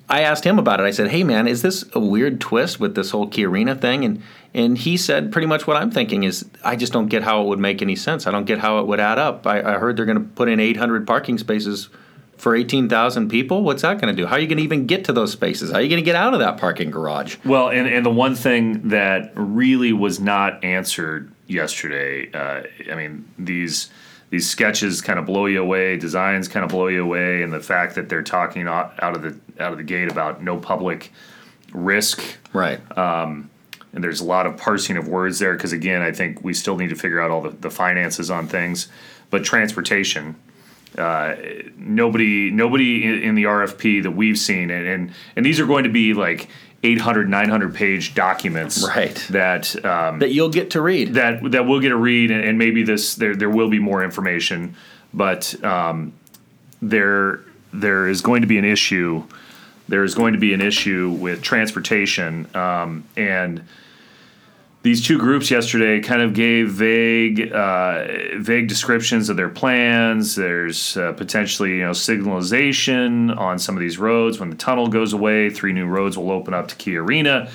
I 0.09 0.21
asked 0.23 0.45
him 0.45 0.59
about 0.59 0.81
it. 0.81 0.85
I 0.85 0.91
said, 0.93 1.09
"Hey, 1.09 1.25
man, 1.25 1.49
is 1.49 1.63
this 1.63 1.85
a 1.93 2.01
weird 2.01 2.41
twist 2.41 2.79
with 2.79 2.95
this 2.95 3.11
whole 3.11 3.27
Key 3.27 3.47
Arena 3.47 3.75
thing?" 3.75 4.05
And 4.05 4.23
and 4.55 4.79
he 4.79 4.97
said 4.97 5.33
pretty 5.33 5.47
much 5.47 5.67
what 5.67 5.77
I'm 5.77 5.91
thinking 5.91 6.23
is, 6.23 6.47
I 6.65 6.77
just 6.77 6.93
don't 6.93 7.09
get 7.09 7.23
how 7.23 7.43
it 7.43 7.47
would 7.47 7.59
make 7.59 7.83
any 7.83 7.97
sense. 7.97 8.27
I 8.27 8.31
don't 8.31 8.47
get 8.47 8.59
how 8.59 8.79
it 8.79 8.87
would 8.87 9.01
add 9.01 9.19
up. 9.19 9.47
I, 9.47 9.61
I 9.61 9.79
heard 9.79 9.97
they're 9.97 10.07
going 10.07 10.19
to 10.19 10.25
put 10.25 10.49
in 10.49 10.61
800 10.61 11.07
parking 11.07 11.37
spaces 11.37 11.91
for 12.39 12.55
18,000 12.55 13.29
people. 13.29 13.63
What's 13.63 13.83
that 13.83 14.01
going 14.01 14.15
to 14.15 14.23
do? 14.23 14.27
How 14.27 14.37
are 14.37 14.39
you 14.39 14.47
going 14.47 14.59
to 14.59 14.65
even 14.65 14.87
get 14.87 15.05
to 15.07 15.13
those 15.13 15.33
spaces? 15.33 15.71
How 15.71 15.79
are 15.79 15.83
you 15.83 15.89
going 15.89 16.03
to 16.03 16.05
get 16.05 16.17
out 16.17 16.33
of 16.33 16.41
that 16.41 16.59
parking 16.59 16.91
garage? 16.91 17.37
Well, 17.45 17.69
and, 17.69 17.87
and 17.87 18.05
the 18.05 18.11
one 18.11 18.35
thing 18.35 18.89
that 18.89 19.33
really 19.35 19.93
was 19.93 20.21
not 20.21 20.63
answered 20.65 21.31
yesterday, 21.47 22.31
uh, 22.33 22.63
I 22.91 22.95
mean, 22.95 23.29
these 23.39 23.91
these 24.31 24.49
sketches 24.49 25.01
kind 25.01 25.19
of 25.19 25.27
blow 25.27 25.47
you 25.47 25.63
away, 25.63 25.97
designs 25.97 26.49
kind 26.49 26.65
of 26.65 26.71
blow 26.71 26.89
you 26.89 27.03
away, 27.03 27.43
and 27.43 27.53
the 27.53 27.61
fact 27.61 27.95
that 27.95 28.09
they're 28.09 28.23
talking 28.23 28.67
out, 28.67 28.93
out 29.03 29.15
of 29.15 29.23
the 29.23 29.63
out 29.63 29.73
of 29.73 29.79
the 29.79 29.85
gate 29.85 30.11
about 30.11 30.43
no 30.43 30.59
public 30.59 31.13
risk, 31.73 32.23
Right. 32.53 32.81
and 32.97 33.49
there's 33.93 34.21
a 34.21 34.25
lot 34.25 34.47
of 34.47 34.57
parsing 34.57 34.97
of 34.97 35.09
words 35.09 35.39
there 35.39 35.55
because 35.55 35.73
again, 35.73 36.03
I 36.03 36.13
think 36.13 36.43
we 36.45 36.53
still 36.55 36.77
need 36.77 36.89
to 36.91 36.97
figure 36.97 37.21
out 37.21 37.31
all 37.31 37.41
the, 37.43 37.51
the 37.51 37.71
finances 37.71 38.31
on 38.31 38.47
things, 38.49 38.89
but 39.31 39.45
transportation. 39.45 40.37
Uh, 40.99 41.35
nobody, 41.77 42.51
nobody 42.51 43.05
in, 43.05 43.23
in 43.23 43.35
the 43.35 43.45
RFP 43.45 44.03
that 44.05 44.13
we've 44.13 44.39
seen, 44.39 44.71
and, 44.71 44.87
and 44.87 45.13
and 45.37 45.45
these 45.45 45.61
are 45.61 45.67
going 45.67 45.85
to 45.85 45.91
be 45.91 46.15
like 46.15 46.49
800, 46.87 47.29
900 47.29 47.75
page 47.75 48.15
documents, 48.15 48.87
Right. 48.87 49.15
That 49.31 49.85
um, 49.85 50.21
that 50.21 50.31
you'll 50.33 50.51
get 50.51 50.71
to 50.71 50.81
read. 50.81 51.15
that 51.15 51.51
that 51.51 51.67
we'll 51.67 51.81
get 51.81 51.89
to 51.89 51.97
read, 51.97 52.31
and, 52.31 52.45
and 52.45 52.59
maybe 52.59 52.83
this 52.85 53.15
there 53.17 53.35
there 53.35 53.51
will 53.51 53.69
be 53.69 53.79
more 53.79 54.05
information, 54.05 54.77
but 55.13 55.63
um, 55.65 56.13
there 56.81 57.41
there 57.73 58.09
is 58.09 58.21
going 58.23 58.43
to 58.43 58.47
be 58.49 58.59
an 58.59 58.65
issue. 58.65 59.25
There 59.89 60.05
is 60.05 60.15
going 60.15 60.33
to 60.33 60.39
be 60.39 60.53
an 60.55 60.61
issue 60.61 61.11
with 61.11 61.43
transportation, 61.43 62.49
um, 62.55 63.05
and 63.17 63.63
these 64.87 65.05
two 65.05 65.19
groups 65.19 65.51
yesterday 65.51 65.99
kind 65.99 66.23
of 66.23 66.33
gave 66.33 66.71
vague 66.71 67.53
uh, 67.53 68.07
vague 68.37 68.69
descriptions 68.69 69.29
of 69.29 69.37
their 69.37 69.49
plans. 69.49 70.37
There's 70.37 70.97
uh, 70.97 71.13
potentially 71.13 71.79
you 71.79 71.83
know 71.83 71.91
signalization 71.91 73.37
on 73.37 73.59
some 73.59 73.75
of 73.77 73.81
these 73.81 73.99
roads 73.99 74.39
when 74.39 74.49
the 74.49 74.55
tunnel 74.55 74.87
goes 74.87 75.13
away. 75.13 75.51
Three 75.51 75.73
new 75.73 75.87
roads 75.87 76.17
will 76.17 76.31
open 76.31 76.55
up 76.55 76.69
to 76.69 76.77
Key 76.77 76.97
Arena. 76.99 77.51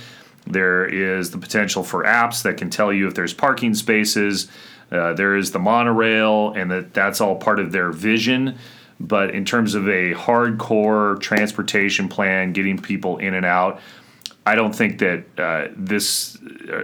There 0.46 0.86
is 0.86 1.32
the 1.32 1.38
potential 1.38 1.86
for 1.86 2.04
apps 2.04 2.44
that 2.44 2.58
can 2.58 2.70
tell 2.70 2.92
you 2.92 3.08
if 3.08 3.16
there's 3.16 3.34
parking 3.34 3.76
spaces. 3.76 4.50
Uh, 4.92 5.14
there 5.14 5.38
is 5.38 5.54
the 5.54 5.60
monorail, 5.60 6.52
and 6.52 6.70
that 6.70 6.94
that's 6.94 7.22
all 7.22 7.38
part 7.38 7.62
of 7.62 7.72
their 7.72 7.94
vision. 7.94 8.58
But 9.00 9.34
in 9.34 9.46
terms 9.46 9.74
of 9.74 9.88
a 9.88 10.14
hardcore 10.14 11.18
transportation 11.22 12.10
plan, 12.10 12.52
getting 12.52 12.78
people 12.78 13.20
in 13.20 13.36
and 13.36 13.46
out, 13.46 13.80
I 14.46 14.56
don't 14.56 14.76
think 14.76 15.00
that 15.00 15.24
uh, 15.38 15.68
this 15.76 16.38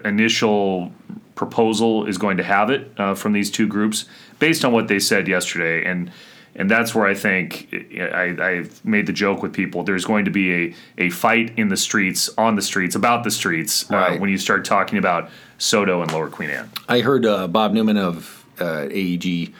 initial 0.05 0.91
proposal 1.35 2.05
is 2.05 2.17
going 2.17 2.37
to 2.37 2.43
have 2.43 2.69
it 2.69 2.91
uh, 2.97 3.15
from 3.15 3.33
these 3.33 3.49
two 3.49 3.67
groups, 3.67 4.05
based 4.39 4.65
on 4.65 4.71
what 4.73 4.87
they 4.87 4.99
said 4.99 5.27
yesterday, 5.27 5.85
and 5.89 6.11
and 6.55 6.71
that's 6.71 6.95
where 6.95 7.05
I 7.05 7.13
think 7.13 7.69
I, 7.99 8.35
I've 8.39 8.83
made 8.83 9.05
the 9.05 9.13
joke 9.13 9.43
with 9.43 9.53
people. 9.53 9.83
There's 9.83 10.05
going 10.05 10.25
to 10.25 10.31
be 10.31 10.53
a 10.53 10.75
a 10.97 11.09
fight 11.09 11.53
in 11.57 11.69
the 11.69 11.77
streets, 11.77 12.29
on 12.37 12.55
the 12.55 12.61
streets, 12.61 12.95
about 12.95 13.23
the 13.23 13.31
streets 13.31 13.89
uh, 13.91 14.17
when 14.17 14.29
you 14.29 14.37
start 14.37 14.65
talking 14.65 14.97
about 14.97 15.29
SODO 15.59 16.01
and 16.01 16.11
Lower 16.11 16.29
Queen 16.29 16.49
Anne. 16.49 16.69
I 16.87 17.01
heard 17.01 17.25
uh, 17.25 17.47
Bob 17.47 17.73
Newman 17.73 17.97
of 17.97 18.45
uh, 18.59 18.87
AEG 18.89 19.53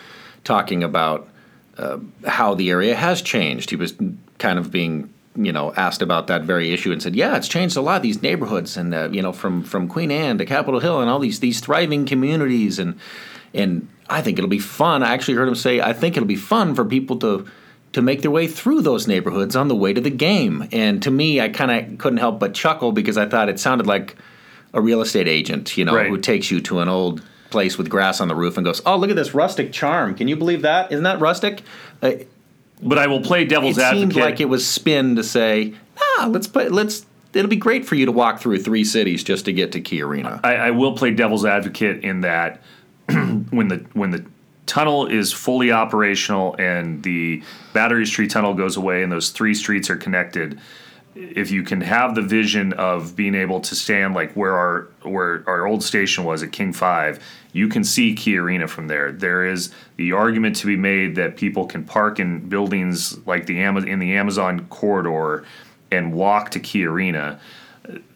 talking 0.43 0.83
about 0.83 1.29
uh, 1.77 1.99
how 2.25 2.55
the 2.55 2.69
area 2.69 2.95
has 2.95 3.21
changed. 3.21 3.69
He 3.69 3.75
was 3.75 3.93
kind 4.39 4.57
of 4.57 4.71
being, 4.71 5.13
you 5.37 5.51
know, 5.51 5.73
asked 5.77 6.01
about 6.01 6.27
that 6.27 6.43
very 6.43 6.73
issue 6.73 6.91
and 6.91 7.01
said, 7.01 7.15
"Yeah, 7.15 7.37
it's 7.37 7.47
changed 7.47 7.77
a 7.77 7.81
lot. 7.81 8.01
These 8.01 8.21
neighborhoods, 8.21 8.75
and 8.77 8.93
uh, 8.93 9.09
you 9.11 9.21
know, 9.21 9.31
from 9.31 9.63
from 9.63 9.87
Queen 9.87 10.11
Anne 10.11 10.37
to 10.39 10.45
Capitol 10.45 10.79
Hill, 10.79 10.99
and 10.99 11.09
all 11.09 11.19
these 11.19 11.39
these 11.39 11.59
thriving 11.59 12.05
communities, 12.05 12.79
and 12.79 12.99
and 13.53 13.87
I 14.09 14.21
think 14.21 14.37
it'll 14.37 14.49
be 14.49 14.59
fun. 14.59 15.03
I 15.03 15.13
actually 15.13 15.35
heard 15.35 15.47
him 15.47 15.55
say, 15.55 15.79
I 15.79 15.93
think 15.93 16.17
it'll 16.17 16.27
be 16.27 16.35
fun 16.35 16.75
for 16.75 16.83
people 16.85 17.17
to." 17.19 17.45
To 17.93 18.01
make 18.01 18.21
their 18.21 18.29
way 18.29 18.47
through 18.47 18.81
those 18.81 19.07
neighborhoods 19.07 19.55
on 19.55 19.69
the 19.69 19.75
way 19.75 19.93
to 19.93 20.01
the 20.01 20.11
game, 20.11 20.67
and 20.73 21.01
to 21.03 21.09
me, 21.09 21.39
I 21.39 21.47
kind 21.47 21.71
of 21.71 21.97
couldn't 21.97 22.17
help 22.19 22.37
but 22.37 22.53
chuckle 22.53 22.91
because 22.91 23.17
I 23.17 23.25
thought 23.27 23.47
it 23.49 23.59
sounded 23.59 23.87
like 23.87 24.17
a 24.73 24.81
real 24.81 25.01
estate 25.01 25.27
agent, 25.27 25.77
you 25.77 25.85
know, 25.85 25.95
Right. 25.95 26.07
who 26.09 26.17
takes 26.17 26.51
you 26.51 26.59
to 26.61 26.79
an 26.81 26.89
old 26.89 27.21
place 27.49 27.77
with 27.77 27.89
grass 27.89 28.19
on 28.19 28.27
the 28.27 28.35
roof 28.35 28.57
and 28.57 28.65
goes, 28.65 28.81
"Oh, 28.85 28.97
look 28.97 29.09
at 29.09 29.15
this 29.15 29.33
rustic 29.33 29.71
charm. 29.71 30.13
Can 30.15 30.27
you 30.27 30.35
believe 30.35 30.61
that? 30.63 30.91
Isn't 30.91 31.05
that 31.05 31.21
rustic?" 31.21 31.61
Uh, 32.03 32.11
But 32.81 32.97
I 32.97 33.07
will 33.07 33.21
play 33.21 33.45
devil's 33.45 33.77
it 33.77 33.81
advocate. 33.81 34.09
It 34.09 34.13
seemed 34.13 34.23
like 34.23 34.39
it 34.39 34.45
was 34.45 34.67
spin 34.67 35.15
to 35.15 35.23
say, 35.23 35.73
ah, 35.99 36.27
let's 36.29 36.47
play, 36.47 36.69
let's. 36.69 37.05
It'll 37.33 37.49
be 37.49 37.55
great 37.55 37.85
for 37.85 37.95
you 37.95 38.05
to 38.05 38.11
walk 38.11 38.39
through 38.39 38.63
three 38.63 38.83
cities 38.83 39.23
just 39.23 39.45
to 39.45 39.53
get 39.53 39.71
to 39.73 39.81
Key 39.81 40.01
Arena. 40.01 40.39
I, 40.43 40.55
I 40.55 40.71
will 40.71 40.93
play 40.93 41.11
devil's 41.11 41.45
advocate 41.45 42.03
in 42.03 42.21
that 42.21 42.61
when 43.07 43.67
the 43.67 43.85
when 43.93 44.11
the 44.11 44.25
tunnel 44.65 45.07
is 45.07 45.33
fully 45.33 45.71
operational 45.71 46.55
and 46.59 47.03
the 47.03 47.43
Battery 47.73 48.05
Street 48.05 48.29
tunnel 48.31 48.53
goes 48.53 48.77
away 48.77 49.03
and 49.03 49.11
those 49.11 49.29
three 49.29 49.53
streets 49.53 49.89
are 49.89 49.95
connected, 49.95 50.59
if 51.15 51.51
you 51.51 51.63
can 51.63 51.81
have 51.81 52.15
the 52.15 52.21
vision 52.21 52.73
of 52.73 53.15
being 53.15 53.33
able 53.33 53.59
to 53.61 53.75
stand 53.75 54.13
like 54.13 54.33
where 54.33 54.55
our 54.55 54.87
where 55.09 55.43
our 55.47 55.65
old 55.65 55.83
station 55.83 56.23
was 56.23 56.43
at 56.43 56.51
King 56.51 56.73
Five, 56.73 57.23
you 57.53 57.67
can 57.67 57.83
see 57.83 58.13
Key 58.13 58.37
Arena 58.37 58.67
from 58.67 58.87
there. 58.87 59.11
There 59.11 59.45
is 59.45 59.73
the 59.95 60.11
argument 60.11 60.55
to 60.57 60.67
be 60.67 60.75
made 60.75 61.15
that 61.15 61.37
people 61.37 61.65
can 61.65 61.83
park 61.83 62.19
in 62.19 62.47
buildings 62.49 63.17
like 63.25 63.45
the 63.45 63.59
Amazon 63.61 63.89
in 63.89 63.99
the 63.99 64.15
Amazon 64.15 64.65
corridor 64.67 65.45
and 65.91 66.13
walk 66.13 66.51
to 66.51 66.59
Key 66.59 66.85
Arena 66.85 67.39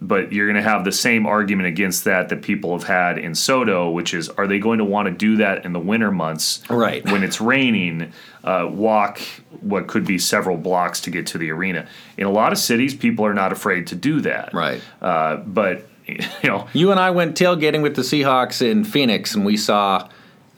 but 0.01 0.31
you're 0.31 0.47
going 0.47 0.61
to 0.61 0.69
have 0.69 0.83
the 0.83 0.91
same 0.91 1.25
argument 1.25 1.67
against 1.67 2.03
that 2.03 2.29
that 2.29 2.41
people 2.41 2.77
have 2.77 2.87
had 2.87 3.17
in 3.17 3.33
SODO, 3.33 3.91
which 3.91 4.13
is 4.13 4.29
are 4.29 4.47
they 4.47 4.59
going 4.59 4.79
to 4.79 4.85
want 4.85 5.07
to 5.07 5.13
do 5.13 5.37
that 5.37 5.65
in 5.65 5.73
the 5.73 5.79
winter 5.79 6.11
months, 6.11 6.61
Right. 6.69 7.03
When 7.05 7.23
it's 7.23 7.39
raining, 7.39 8.11
uh, 8.43 8.67
walk 8.69 9.19
what 9.61 9.87
could 9.87 10.05
be 10.05 10.17
several 10.17 10.57
blocks 10.57 11.01
to 11.01 11.11
get 11.11 11.27
to 11.27 11.37
the 11.37 11.51
arena. 11.51 11.87
In 12.17 12.25
a 12.25 12.31
lot 12.31 12.51
of 12.51 12.57
cities, 12.57 12.93
people 12.93 13.25
are 13.25 13.33
not 13.33 13.51
afraid 13.51 13.87
to 13.87 13.95
do 13.95 14.21
that, 14.21 14.53
Right. 14.53 14.81
Uh, 15.01 15.37
but 15.37 15.87
you 16.43 16.49
know, 16.49 16.67
You 16.73 16.91
and 16.91 16.99
I 16.99 17.11
went 17.11 17.35
tailgating 17.37 17.81
with 17.81 17.95
the 17.95 18.01
Seahawks 18.01 18.61
in 18.61 18.83
Phoenix, 18.83 19.35
and 19.35 19.45
we 19.45 19.57
saw, 19.57 20.07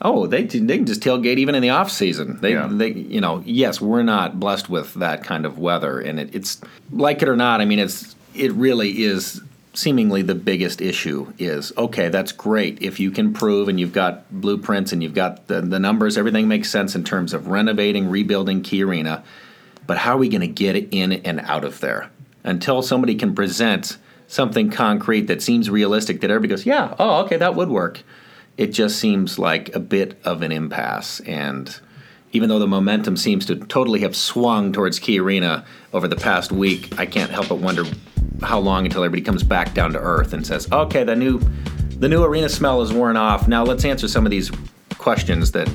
oh, 0.02 0.26
they 0.26 0.44
they 0.44 0.76
can 0.76 0.86
just 0.86 1.00
tailgate 1.00 1.38
even 1.38 1.54
in 1.54 1.62
the 1.62 1.70
off 1.70 1.90
season. 1.90 2.40
They, 2.40 2.52
Yeah. 2.52 2.68
they, 2.70 2.92
you 2.92 3.20
know, 3.20 3.42
yes, 3.46 3.80
we're 3.80 4.02
not 4.02 4.38
blessed 4.40 4.68
with 4.68 4.94
that 4.94 5.24
kind 5.24 5.46
of 5.46 5.58
weather, 5.58 6.00
and 6.00 6.18
it, 6.20 6.34
it's 6.34 6.60
like 6.90 7.22
it 7.22 7.28
or 7.28 7.36
not. 7.36 7.60
I 7.60 7.64
mean, 7.64 7.78
it's 7.78 8.14
it 8.34 8.52
really 8.52 9.02
is 9.04 9.40
seemingly 9.74 10.22
the 10.22 10.34
biggest 10.34 10.80
issue. 10.80 11.32
Is 11.38 11.72
okay, 11.76 12.08
that's 12.08 12.32
great 12.32 12.80
if 12.82 13.00
you 13.00 13.10
can 13.10 13.32
prove 13.32 13.68
and 13.68 13.78
you've 13.80 13.92
got 13.92 14.30
blueprints 14.30 14.92
and 14.92 15.02
you've 15.02 15.14
got 15.14 15.46
the, 15.48 15.60
the 15.60 15.78
numbers, 15.80 16.16
everything 16.16 16.46
makes 16.48 16.70
sense 16.70 16.94
in 16.94 17.02
terms 17.04 17.32
of 17.34 17.48
renovating, 17.48 18.08
rebuilding 18.08 18.62
Key 18.62 18.84
Arena. 18.84 19.24
But 19.86 19.98
how 19.98 20.14
are 20.14 20.18
we 20.18 20.28
going 20.28 20.40
to 20.40 20.46
get 20.46 20.76
in 20.92 21.12
and 21.12 21.40
out 21.40 21.64
of 21.64 21.80
there 21.80 22.08
until 22.44 22.82
somebody 22.82 23.14
can 23.16 23.34
present 23.34 23.96
something 24.34 24.68
concrete 24.68 25.28
that 25.28 25.40
seems 25.40 25.70
realistic 25.70 26.20
that 26.20 26.28
everybody 26.28 26.48
goes, 26.48 26.66
yeah, 26.66 26.94
oh, 26.98 27.24
okay, 27.24 27.36
that 27.36 27.54
would 27.54 27.68
work. 27.68 28.02
It 28.56 28.68
just 28.68 28.98
seems 28.98 29.38
like 29.38 29.72
a 29.76 29.78
bit 29.78 30.18
of 30.24 30.42
an 30.42 30.50
impasse. 30.50 31.20
And 31.20 31.78
even 32.32 32.48
though 32.48 32.58
the 32.58 32.66
momentum 32.66 33.16
seems 33.16 33.46
to 33.46 33.54
totally 33.54 34.00
have 34.00 34.16
swung 34.16 34.72
towards 34.72 34.98
Key 34.98 35.20
Arena 35.20 35.64
over 35.92 36.08
the 36.08 36.16
past 36.16 36.50
week, 36.50 36.98
I 36.98 37.06
can't 37.06 37.30
help 37.30 37.48
but 37.48 37.58
wonder 37.58 37.84
how 38.42 38.58
long 38.58 38.84
until 38.84 39.04
everybody 39.04 39.22
comes 39.22 39.44
back 39.44 39.72
down 39.72 39.92
to 39.92 40.00
earth 40.00 40.32
and 40.32 40.44
says, 40.44 40.70
okay, 40.72 41.04
the 41.04 41.14
new 41.14 41.40
the 41.98 42.08
new 42.08 42.24
arena 42.24 42.48
smell 42.48 42.82
is 42.82 42.92
worn 42.92 43.16
off. 43.16 43.46
Now 43.46 43.62
let's 43.62 43.84
answer 43.84 44.08
some 44.08 44.26
of 44.26 44.30
these 44.30 44.50
questions 44.98 45.52
that 45.52 45.68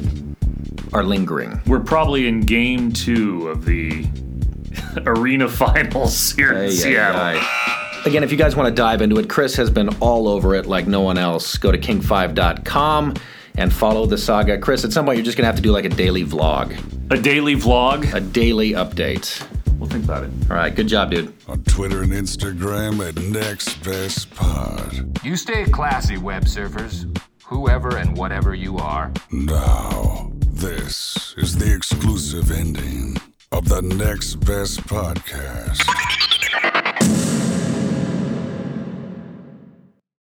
are 0.91 1.03
lingering. 1.03 1.61
we're 1.65 1.79
probably 1.79 2.27
in 2.27 2.41
game 2.41 2.91
two 2.91 3.47
of 3.47 3.63
the 3.63 4.05
arena 5.05 5.47
finals 5.47 6.31
here 6.33 6.51
in 6.51 6.71
Seattle. 6.71 7.41
Again, 8.05 8.23
if 8.23 8.31
you 8.31 8.37
guys 8.37 8.55
want 8.55 8.67
to 8.69 8.73
dive 8.73 9.01
into 9.01 9.17
it, 9.19 9.29
Chris 9.29 9.55
has 9.57 9.69
been 9.69 9.89
all 9.99 10.27
over 10.27 10.55
it 10.55 10.65
like 10.65 10.87
no 10.87 11.01
one 11.01 11.17
else. 11.17 11.57
Go 11.57 11.71
to 11.71 11.77
king5.com 11.77 13.13
and 13.57 13.73
follow 13.73 14.05
the 14.05 14.17
saga. 14.17 14.57
Chris, 14.57 14.85
at 14.85 14.91
some 14.93 15.05
point 15.05 15.17
you're 15.17 15.25
just 15.25 15.37
going 15.37 15.43
to 15.43 15.47
have 15.47 15.55
to 15.57 15.61
do 15.61 15.71
like 15.71 15.85
a 15.85 15.89
daily 15.89 16.23
vlog, 16.23 16.71
A 17.11 17.21
daily 17.21 17.55
vlog. 17.55 18.11
a 18.13 18.19
daily 18.21 18.71
update. 18.71 19.45
We'll 19.77 19.89
think 19.89 20.05
about 20.05 20.23
it. 20.23 20.31
All 20.49 20.55
right, 20.57 20.73
good 20.73 20.87
job, 20.87 21.11
dude. 21.11 21.33
On 21.47 21.61
Twitter 21.63 22.01
and 22.03 22.11
Instagram 22.11 23.05
at 23.07 23.15
Next 23.17 23.75
Best 23.83 24.29
Pod. 24.31 25.19
You 25.23 25.35
stay 25.35 25.65
classy, 25.65 26.17
web 26.17 26.43
surfers. 26.45 27.05
Whoever 27.45 27.97
and 27.97 28.15
whatever 28.17 28.53
you 28.53 28.77
are. 28.77 29.11
Now, 29.31 30.31
this 30.41 31.33
is 31.37 31.57
the 31.57 31.73
exclusive 31.73 32.51
ending 32.51 33.17
of 33.51 33.67
the 33.69 33.81
Next 33.81 34.35
Best 34.35 34.81
Podcast. 34.87 36.27